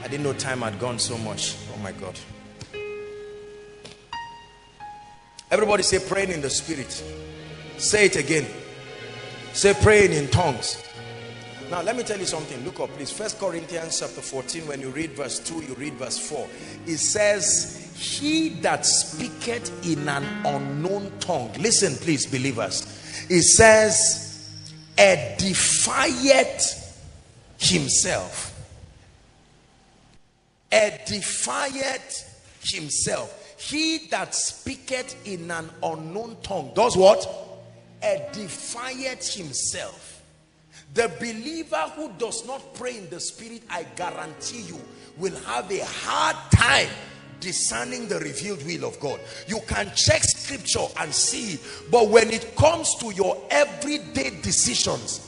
i 0.07 0.09
didn't 0.09 0.23
know 0.23 0.31
time 0.31 0.61
had 0.61 0.79
gone 0.79 0.97
so 0.97 1.17
much 1.17 1.57
oh 1.75 1.77
my 1.79 1.91
god 1.91 2.17
everybody 5.51 5.83
say 5.83 5.99
praying 5.99 6.31
in 6.31 6.39
the 6.39 6.49
spirit 6.49 7.03
say 7.77 8.05
it 8.05 8.15
again 8.15 8.47
say 9.51 9.73
praying 9.81 10.13
in 10.13 10.25
tongues 10.29 10.81
now, 11.69 11.81
let 11.81 11.97
me 11.97 12.03
tell 12.03 12.17
you 12.17 12.25
something. 12.25 12.63
Look 12.63 12.79
up, 12.79 12.89
please. 12.91 13.11
First 13.11 13.39
Corinthians 13.39 13.99
chapter 13.99 14.21
14, 14.21 14.67
when 14.67 14.79
you 14.79 14.89
read 14.89 15.11
verse 15.11 15.39
2, 15.39 15.65
you 15.65 15.73
read 15.73 15.95
verse 15.95 16.17
4. 16.17 16.47
It 16.85 16.97
says, 16.97 17.91
He 17.93 18.49
that 18.61 18.85
speaketh 18.85 19.85
in 19.85 20.07
an 20.07 20.23
unknown 20.45 21.11
tongue. 21.19 21.51
Listen, 21.59 21.95
please, 21.95 22.25
believers. 22.25 22.83
It 23.29 23.41
says, 23.41 24.49
edifieth 24.95 26.95
himself. 27.59 28.46
Edifieth 30.71 32.23
himself. 32.61 33.55
He 33.59 34.07
that 34.09 34.35
speaketh 34.35 35.15
in 35.27 35.49
an 35.49 35.69
unknown 35.81 36.37
tongue 36.43 36.71
does 36.75 36.95
what? 36.95 37.27
Edifieth 38.01 39.35
himself 39.35 40.07
the 40.97 41.09
believer 41.19 41.91
who 41.95 42.11
does 42.17 42.45
not 42.47 42.73
pray 42.73 42.97
in 42.97 43.09
the 43.09 43.19
spirit, 43.19 43.61
I 43.69 43.83
guarantee 43.95 44.61
you, 44.61 44.79
will 45.17 45.35
have 45.41 45.71
a 45.71 45.85
hard 45.85 46.35
time 46.51 46.89
discerning 47.39 48.07
the 48.07 48.19
revealed 48.19 48.65
will 48.65 48.85
of 48.85 48.99
God. 48.99 49.19
You 49.47 49.59
can 49.67 49.91
check 49.95 50.23
scripture 50.23 50.87
and 50.99 51.13
see, 51.13 51.59
but 51.91 52.09
when 52.09 52.31
it 52.31 52.55
comes 52.55 52.95
to 52.95 53.11
your 53.13 53.39
everyday 53.51 54.41
decisions, 54.41 55.23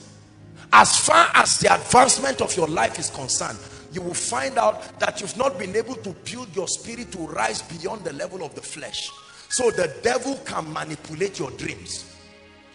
as 0.73 0.97
far 0.97 1.29
as 1.35 1.59
the 1.59 1.71
advancement 1.71 2.41
of 2.41 2.55
your 2.57 2.67
life 2.67 2.97
is 2.97 3.11
concerned, 3.11 3.59
you 3.91 4.01
will 4.01 4.13
find 4.13 4.57
out 4.57 4.99
that 4.99 5.21
you've 5.21 5.37
not 5.37 5.57
been 5.57 5.75
able 5.75 5.95
to 5.95 6.09
build 6.31 6.55
your 6.55 6.67
spirit 6.67 7.11
to 7.13 7.19
rise 7.19 7.61
beyond 7.61 8.03
the 8.03 8.13
level 8.13 8.43
of 8.43 8.53
the 8.55 8.61
flesh. 8.61 9.09
So 9.49 9.71
the 9.71 9.93
devil 10.03 10.35
can 10.45 10.71
manipulate 10.71 11.39
your 11.39 11.51
dreams. 11.51 12.05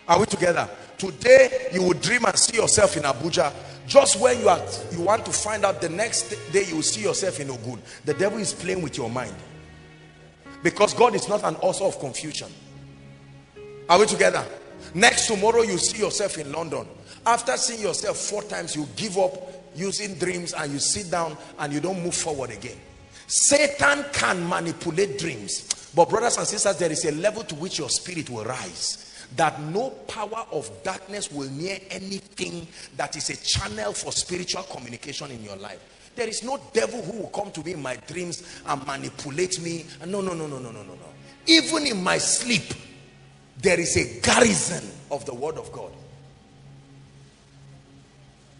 Are 0.08 0.18
we 0.18 0.26
together? 0.26 0.68
Today, 0.98 1.68
you 1.72 1.82
will 1.82 1.94
dream 1.94 2.24
and 2.24 2.38
see 2.38 2.56
yourself 2.56 2.96
in 2.96 3.04
Abuja. 3.04 3.52
Just 3.86 4.18
when 4.20 4.38
you 4.40 4.48
are, 4.48 4.60
you 4.92 5.00
want 5.02 5.24
to 5.26 5.32
find 5.32 5.64
out 5.64 5.80
the 5.80 5.88
next 5.88 6.30
day, 6.52 6.64
you 6.66 6.76
will 6.76 6.82
see 6.82 7.02
yourself 7.02 7.40
in 7.40 7.50
Ogun. 7.50 7.80
The 8.04 8.14
devil 8.14 8.38
is 8.38 8.52
playing 8.52 8.82
with 8.82 8.96
your 8.96 9.08
mind. 9.08 9.34
Because 10.62 10.94
God 10.94 11.14
is 11.14 11.28
not 11.28 11.44
an 11.44 11.56
author 11.56 11.84
of 11.84 11.98
confusion. 12.00 12.48
Are 13.88 13.98
we 13.98 14.06
together? 14.06 14.44
Next 14.94 15.26
tomorrow, 15.26 15.62
you 15.62 15.78
see 15.78 15.98
yourself 15.98 16.38
in 16.38 16.50
London. 16.52 16.86
After 17.26 17.56
seeing 17.56 17.80
yourself 17.80 18.16
four 18.16 18.42
times, 18.42 18.76
you 18.76 18.86
give 18.96 19.18
up 19.18 19.32
using 19.74 20.14
dreams 20.14 20.52
and 20.52 20.72
you 20.72 20.78
sit 20.78 21.10
down 21.10 21.36
and 21.58 21.72
you 21.72 21.80
don't 21.80 22.02
move 22.02 22.14
forward 22.14 22.50
again. 22.50 22.76
Satan 23.26 24.04
can 24.12 24.48
manipulate 24.48 25.18
dreams. 25.18 25.90
But 25.94 26.10
brothers 26.10 26.36
and 26.38 26.46
sisters, 26.46 26.76
there 26.78 26.90
is 26.92 27.04
a 27.04 27.12
level 27.12 27.44
to 27.44 27.54
which 27.54 27.78
your 27.78 27.88
spirit 27.88 28.28
will 28.28 28.44
rise 28.44 29.04
that 29.36 29.60
no 29.60 29.90
power 29.90 30.46
of 30.52 30.70
darkness 30.82 31.30
will 31.30 31.50
near 31.50 31.78
anything 31.90 32.66
that 32.96 33.16
is 33.16 33.30
a 33.30 33.36
channel 33.36 33.92
for 33.92 34.12
spiritual 34.12 34.62
communication 34.64 35.30
in 35.30 35.42
your 35.42 35.56
life. 35.56 35.80
There 36.14 36.28
is 36.28 36.44
no 36.44 36.60
devil 36.72 37.02
who 37.02 37.22
will 37.22 37.28
come 37.30 37.50
to 37.52 37.64
me 37.64 37.72
in 37.72 37.82
my 37.82 37.96
dreams 37.96 38.60
and 38.66 38.86
manipulate 38.86 39.60
me. 39.60 39.84
No, 40.06 40.20
no, 40.20 40.34
no, 40.34 40.46
no, 40.46 40.58
no, 40.58 40.70
no, 40.70 40.82
no, 40.82 40.94
no. 40.94 41.08
Even 41.46 41.86
in 41.86 42.02
my 42.02 42.18
sleep, 42.18 42.62
there 43.60 43.80
is 43.80 43.96
a 43.96 44.20
garrison 44.20 44.88
of 45.10 45.24
the 45.24 45.34
word 45.34 45.56
of 45.56 45.72
God. 45.72 45.90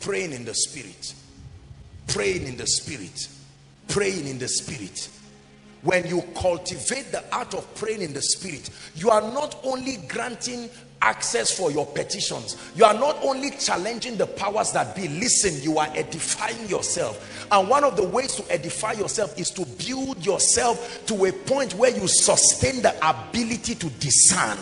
Praying 0.05 0.33
in 0.33 0.45
the 0.45 0.53
spirit. 0.53 1.15
Praying 2.09 2.47
in 2.47 2.59
the 2.59 2.67
spirit. 2.67 3.27
Praying 3.89 4.29
in 4.29 4.39
the 4.39 4.49
spirit. 4.49 5.09
When 5.81 6.07
you 6.07 6.21
cultivate 6.37 7.11
the 7.11 7.25
art 7.35 7.55
of 7.55 7.75
praying 7.75 8.03
in 8.03 8.13
the 8.13 8.21
spirit 8.23 8.71
you 8.95 9.11
are 9.11 9.21
not 9.21 9.59
only 9.65 9.99
granting 10.09 10.71
access 11.03 11.51
for 11.51 11.71
your 11.71 11.85
petitions 11.85 12.57
you 12.75 12.87
are 12.87 12.95
not 12.95 13.19
only 13.23 13.51
challenging 13.51 14.17
the 14.17 14.27
powers 14.27 14.73
that 14.73 14.95
be. 14.97 15.09
Listen 15.09 15.63
you 15.63 15.79
are 15.79 15.89
edifying 15.95 16.69
yourself. 16.69 17.47
And 17.51 17.69
one 17.69 17.85
of 17.85 17.97
the 17.97 18.05
ways 18.05 18.35
to 18.37 18.53
edify 18.53 18.93
yourself 18.93 19.39
is 19.39 19.51
to 19.53 19.65
build 19.87 20.25
yourself 20.25 21.07
to 21.07 21.25
a 21.25 21.33
point 21.33 21.75
where 21.75 21.91
you 21.91 22.09
sustain 22.09 22.83
the 22.83 22.95
ability 23.07 23.75
to 23.77 23.89
discern. 24.01 24.59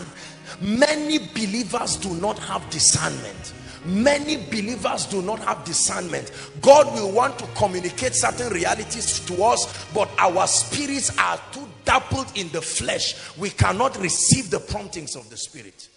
Many 0.61 1.19
believers 1.19 1.97
do 1.97 2.15
not 2.15 2.39
have 2.39 2.69
discernment 2.71 3.55
many 3.85 4.37
believers 4.37 5.07
do 5.07 5.23
not 5.23 5.41
have 5.41 5.65
discernment. 5.65 6.31
God 6.61 6.93
will 6.95 7.11
want 7.11 7.39
to 7.39 7.47
communicate 7.55 8.15
certain 8.15 8.53
realities 8.53 9.21
to 9.27 9.43
us 9.43 9.87
but 9.93 10.11
our 10.19 10.47
spirits 10.47 11.17
are 11.19 11.41
too 11.53 11.67
dappled 11.85 12.27
in 12.37 12.49
the 12.51 12.63
flesh. 12.63 13.37
We 13.37 13.51
cannot 13.51 13.99
receive 13.99 14.51
the 14.51 14.61
promptings 14.61 15.17
of 15.17 15.29
the 15.31 15.37
spirit. 15.37 15.89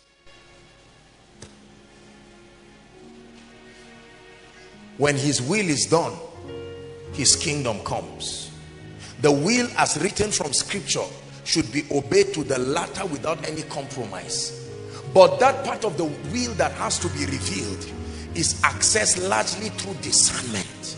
When 4.97 5.15
his 5.15 5.41
will 5.41 5.67
is 5.67 5.85
done 5.87 6.13
his 7.15 7.35
kingdom 7.35 7.79
comes. 7.83 8.51
The 9.21 9.31
will 9.31 9.67
as 9.77 9.97
written 10.01 10.31
from 10.31 10.53
scripture 10.53 11.05
should 11.45 11.71
be 11.71 11.83
obeyed 11.91 12.33
to 12.33 12.43
the 12.43 12.59
latter 12.59 13.05
without 13.05 13.47
any 13.47 13.61
compromise 13.63 14.64
but 15.15 15.39
that 15.39 15.65
part 15.65 15.83
of 15.83 15.97
the 15.97 16.05
will 16.05 16.53
that 16.55 16.73
has 16.73 16.99
to 16.99 17.07
be 17.09 17.25
revealed 17.25 17.91
is 18.35 18.61
accessed 18.61 19.27
largely 19.27 19.69
through 19.69 19.95
discernment. 20.03 20.97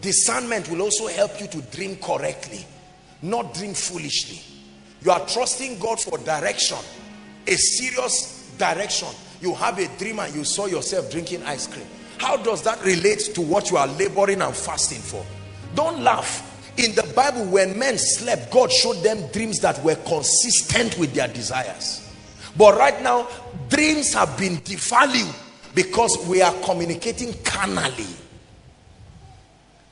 discernment 0.00 0.70
will 0.70 0.80
also 0.80 1.06
help 1.08 1.38
you 1.40 1.46
to 1.48 1.60
dream 1.76 1.96
correctly 1.96 2.64
not 3.22 3.52
dream 3.52 3.74
foolishly. 3.74 4.40
You 5.02 5.10
are 5.10 5.26
trusting 5.26 5.78
God 5.78 6.00
for 6.00 6.16
direction 6.16 6.78
a 7.46 7.56
serious 7.56 8.50
direction. 8.58 9.08
You 9.40 9.54
have 9.54 9.78
a 9.78 9.88
dream 9.98 10.18
and 10.20 10.34
you 10.34 10.44
saw 10.44 10.66
yourself 10.66 11.10
drinking 11.10 11.42
ice 11.44 11.66
cream. 11.66 11.86
How 12.18 12.36
does 12.36 12.62
that 12.62 12.82
relate 12.84 13.30
to 13.34 13.40
what 13.40 13.70
you 13.70 13.76
are 13.76 13.86
laboring 13.88 14.42
and 14.42 14.54
fasting 14.54 15.00
for? 15.00 15.24
Don't 15.74 16.02
laugh. 16.02 16.46
In 16.78 16.94
the 16.94 17.02
bible 17.14 17.44
when 17.46 17.78
men 17.78 17.98
slept 17.98 18.52
god 18.52 18.70
showed 18.70 19.02
them 19.02 19.26
dreams 19.32 19.58
that 19.60 19.82
were 19.84 19.96
consistent 19.96 20.96
with 20.98 21.12
their 21.12 21.28
desires 21.28 22.09
but 22.56 22.76
right 22.76 23.02
now 23.02 23.26
dreams 23.68 24.12
have 24.14 24.36
been 24.38 24.56
devalued 24.58 25.34
because 25.74 26.26
we 26.26 26.42
are 26.42 26.54
communicating 26.64 27.32
carnally 27.44 28.06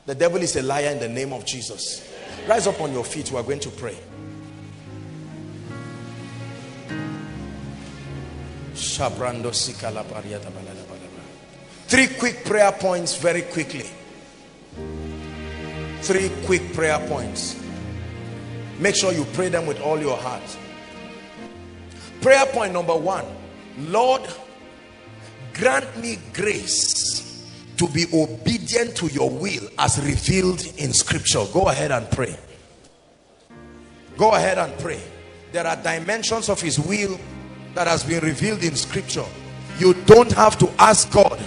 the 0.07 0.15
devil 0.15 0.41
is 0.41 0.57
a 0.57 0.63
liar 0.63 0.91
in 0.91 0.99
the 0.99 1.09
name 1.09 1.33
of 1.33 1.45
jesus 1.45 2.13
rise 2.49 2.67
up 2.67 2.81
on 2.81 2.93
your 2.93 3.05
feet 3.05 3.31
we 3.31 3.39
are 3.39 3.43
going 3.43 3.61
to 3.61 3.71
pray 3.71 3.97
Three 11.89 12.07
quick 12.07 12.45
prayer 12.45 12.71
points 12.71 13.17
very 13.17 13.43
quickly. 13.43 13.87
Three 16.03 16.31
quick 16.45 16.73
prayer 16.75 16.99
points. 17.09 17.61
Make 18.79 18.95
sure 18.95 19.13
you 19.13 19.25
pray 19.33 19.49
them 19.49 19.67
with 19.67 19.81
all 19.81 19.99
your 19.99 20.17
heart. 20.17 20.43
Prayer 22.21 22.47
point 22.47 22.73
number 22.73 22.97
one. 22.97 23.25
Lord, 23.79 24.23
grant 25.55 25.97
me 25.99 26.19
grace 26.33 27.47
to 27.77 27.89
be 27.89 28.07
obedient 28.13 28.97
to 28.97 29.07
your 29.09 29.31
will 29.31 29.69
as 29.79 30.03
revealed 30.05 30.65
in 30.79 30.93
scripture. 30.93 31.45
Go 31.53 31.69
ahead 31.69 31.93
and 31.93 32.11
pray. 32.11 32.37
Go 34.17 34.33
ahead 34.33 34.59
and 34.59 34.77
pray. 34.81 35.01
There 35.53 35.67
are 35.67 35.77
dimensions 35.77 36.49
of 36.49 36.61
his 36.61 36.79
will 36.79 37.19
that 37.75 37.87
has 37.87 38.03
been 38.03 38.25
revealed 38.25 38.65
in 38.65 38.75
scripture 38.75 39.25
you 39.79 39.95
don't 40.07 40.33
have 40.33 40.59
to 40.59 40.69
ask 40.79 41.11
God 41.13 41.41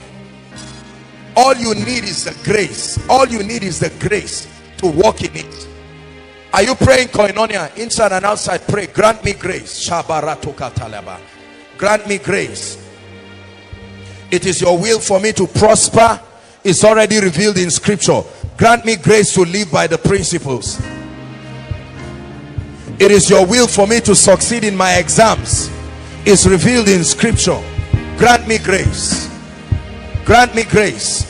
all 1.36 1.56
you 1.56 1.76
need 1.76 2.04
is 2.04 2.24
the 2.24 2.38
grace 2.44 3.00
all 3.10 3.28
you 3.28 3.44
need 3.44 3.64
is 3.64 3.80
the 3.80 3.92
grace 4.08 4.48
to 4.78 4.88
walk 4.88 5.22
in 5.22 5.36
it 5.36 5.68
are 6.54 6.64
you 6.64 6.76
praying 6.76 7.08
koinonia? 7.10 7.76
Inside 7.78 8.12
and 8.12 8.26
outside 8.26 8.68
pray. 8.68 8.88
Grant 8.88 9.24
me 9.24 9.34
grace. 9.34 9.90
Grant 11.78 12.08
me 12.08 12.18
grace. 12.18 12.78
It 14.30 14.46
is 14.46 14.62
your 14.62 14.78
will 14.78 15.00
for 15.00 15.20
me 15.20 15.32
to 15.34 15.48
prosper. 15.48 16.20
It's 16.64 16.84
already 16.84 17.20
revealed 17.20 17.58
in 17.58 17.72
scripture. 17.72 18.22
Grant 18.58 18.86
me 18.86 18.96
grace 18.96 19.34
to 19.34 19.42
live 19.42 19.72
by 19.72 19.88
the 19.88 19.98
principles. 19.98 20.80
It 23.00 23.12
is 23.12 23.30
your 23.30 23.46
will 23.46 23.68
for 23.68 23.88
me 23.88 24.00
to 24.02 24.14
succeed 24.14 24.64
in 24.64 24.76
my 24.76 24.98
exams. 24.98 25.72
It's 26.26 26.46
revealed 26.46 26.88
in 26.88 27.04
scripture. 27.04 27.60
Grant 28.18 28.48
me 28.48 28.58
grace. 28.58 29.30
Grant 30.26 30.54
me 30.54 30.64
grace. 30.64 31.26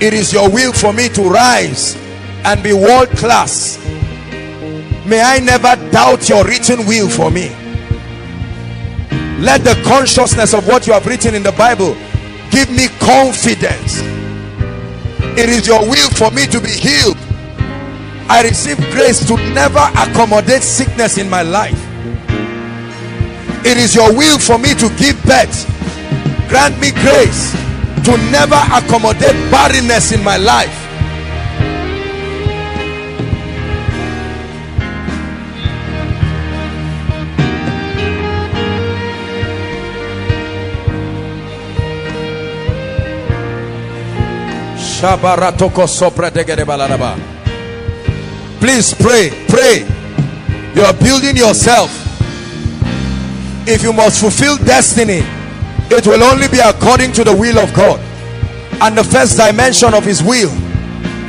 It 0.00 0.12
is 0.12 0.32
your 0.32 0.50
will 0.50 0.72
for 0.72 0.92
me 0.92 1.08
to 1.10 1.22
rise 1.22 1.96
and 2.44 2.62
be 2.62 2.72
world 2.72 3.08
class 3.10 3.78
may 5.06 5.20
I 5.20 5.38
never 5.38 5.76
doubt 5.90 6.28
your 6.28 6.44
written 6.44 6.86
will 6.86 7.08
for 7.08 7.30
me. 7.30 7.48
Let 9.38 9.64
the 9.64 9.80
consciousness 9.84 10.54
of 10.54 10.66
what 10.66 10.86
you 10.86 10.92
have 10.92 11.06
written 11.06 11.34
in 11.34 11.42
the 11.42 11.52
Bible 11.52 11.94
give 12.50 12.70
me 12.70 12.88
confidence. 12.98 14.00
It 15.38 15.48
is 15.48 15.66
your 15.66 15.80
will 15.88 16.10
for 16.10 16.30
me 16.30 16.46
to 16.46 16.60
be 16.60 16.70
healed. 16.70 17.18
I 18.28 18.42
receive 18.42 18.78
grace 18.90 19.26
to 19.28 19.36
never 19.52 19.86
accommodate 19.94 20.62
sickness 20.62 21.18
in 21.18 21.30
my 21.30 21.42
life. 21.42 21.78
It 23.64 23.76
is 23.76 23.94
your 23.94 24.12
will 24.16 24.38
for 24.38 24.58
me 24.58 24.74
to 24.74 24.88
give 24.96 25.22
birth. 25.24 25.66
Grant 26.48 26.78
me 26.80 26.90
grace 26.92 27.52
to 28.04 28.16
never 28.30 28.58
accommodate 28.72 29.34
barrenness 29.50 30.12
in 30.12 30.24
my 30.24 30.36
life 30.36 30.85
please 48.60 48.94
pray 48.94 49.30
pray. 49.48 49.86
You 50.74 50.82
are 50.82 50.94
building 50.94 51.36
yourself. 51.36 51.90
If 53.68 53.82
you 53.82 53.92
must 53.92 54.20
fulfill 54.20 54.56
destiny 54.58 55.20
it 55.90 56.06
will 56.06 56.22
only 56.24 56.48
be 56.48 56.58
according 56.58 57.12
to 57.12 57.24
the 57.24 57.34
will 57.34 57.58
of 57.58 57.72
God. 57.74 58.00
And 58.82 58.96
the 58.96 59.04
first 59.04 59.36
dimension 59.36 59.94
of 59.94 60.04
his 60.04 60.22
will 60.22 60.50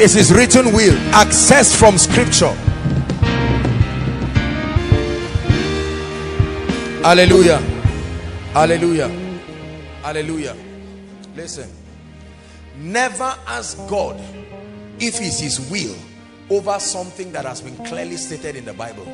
is 0.02 0.14
his 0.14 0.34
written 0.34 0.74
will 0.74 0.98
access 1.14 1.76
from 1.76 1.98
scripture. 1.98 2.54
Hallelujah. 7.04 7.58
Hallelujah. 8.54 9.10
Hallelujah. 10.04 10.56
Listen 11.36 11.77
never 12.78 13.36
ask 13.48 13.78
God 13.88 14.20
if 15.00 15.22
it's 15.22 15.40
his 15.40 15.60
will 15.70 15.96
over 16.50 16.80
something 16.80 17.32
that 17.32 17.46
has 17.46 17.62
been 17.62 17.76
clearly 17.86 18.18
stated 18.18 18.56
in 18.56 18.66
the 18.66 18.74
Bible 18.74 19.06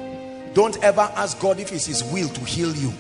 don't 0.54 0.82
ever 0.84 1.12
ask 1.16 1.40
God 1.40 1.60
if 1.60 1.72
it's 1.72 1.86
his 1.86 2.04
will 2.04 2.30
to 2.30 2.42
heal 2.42 2.76
you 2.76 2.94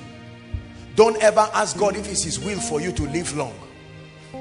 don't 0.95 1.21
ever 1.23 1.49
ask 1.53 1.77
God 1.77 1.95
if 1.95 2.09
it's 2.09 2.23
his 2.23 2.39
will 2.39 2.59
for 2.59 2.79
you 2.79 2.91
to 2.91 3.03
live 3.03 3.35
long. 3.35 3.53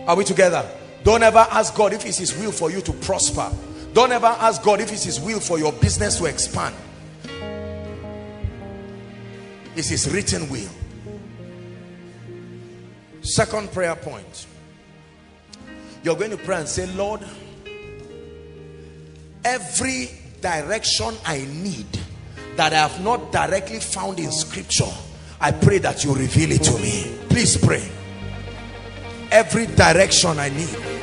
Are 0.07 0.16
we 0.16 0.25
together? 0.25 0.68
Don't 1.03 1.23
ever 1.23 1.47
ask 1.51 1.75
God 1.75 1.93
if 1.93 2.05
it's 2.05 2.18
his 2.18 2.37
will 2.37 2.53
for 2.53 2.70
you 2.70 2.81
to 2.83 2.93
prosper. 2.93 3.51
Don't 3.95 4.12
ever 4.12 4.27
ask 4.27 4.62
God 4.62 4.81
if 4.81 4.93
it's 4.93 5.05
his 5.05 5.18
will 5.20 5.41
for 5.41 5.59
your 5.59 5.73
business 5.73 6.18
to 6.18 6.27
expand. 6.27 6.75
It's 9.75 9.89
his 9.89 10.12
written 10.12 10.49
will. 10.51 10.68
Second 13.23 13.73
prayer 13.73 13.97
point. 13.97 14.47
You're 16.03 16.16
going 16.16 16.30
to 16.32 16.36
pray 16.36 16.57
and 16.57 16.68
say, 16.68 16.86
Lord, 16.94 17.20
every 19.44 20.11
direction 20.40 21.14
I 21.24 21.46
need 21.53 21.86
that 22.57 22.72
I 22.72 22.88
have 22.88 23.03
not 23.03 23.32
directly 23.32 23.80
found 23.80 24.18
in 24.18 24.30
scripture 24.32 24.92
I 25.42 25.50
pray 25.50 25.78
that 25.78 26.05
you 26.05 26.14
reveal 26.14 26.53
it 26.53 26.62
to 26.62 26.78
me. 26.78 27.18
Please 27.28 27.57
pray. 27.57 27.82
Every 29.32 29.66
direction 29.66 30.38
I 30.38 30.50
need 30.50 31.01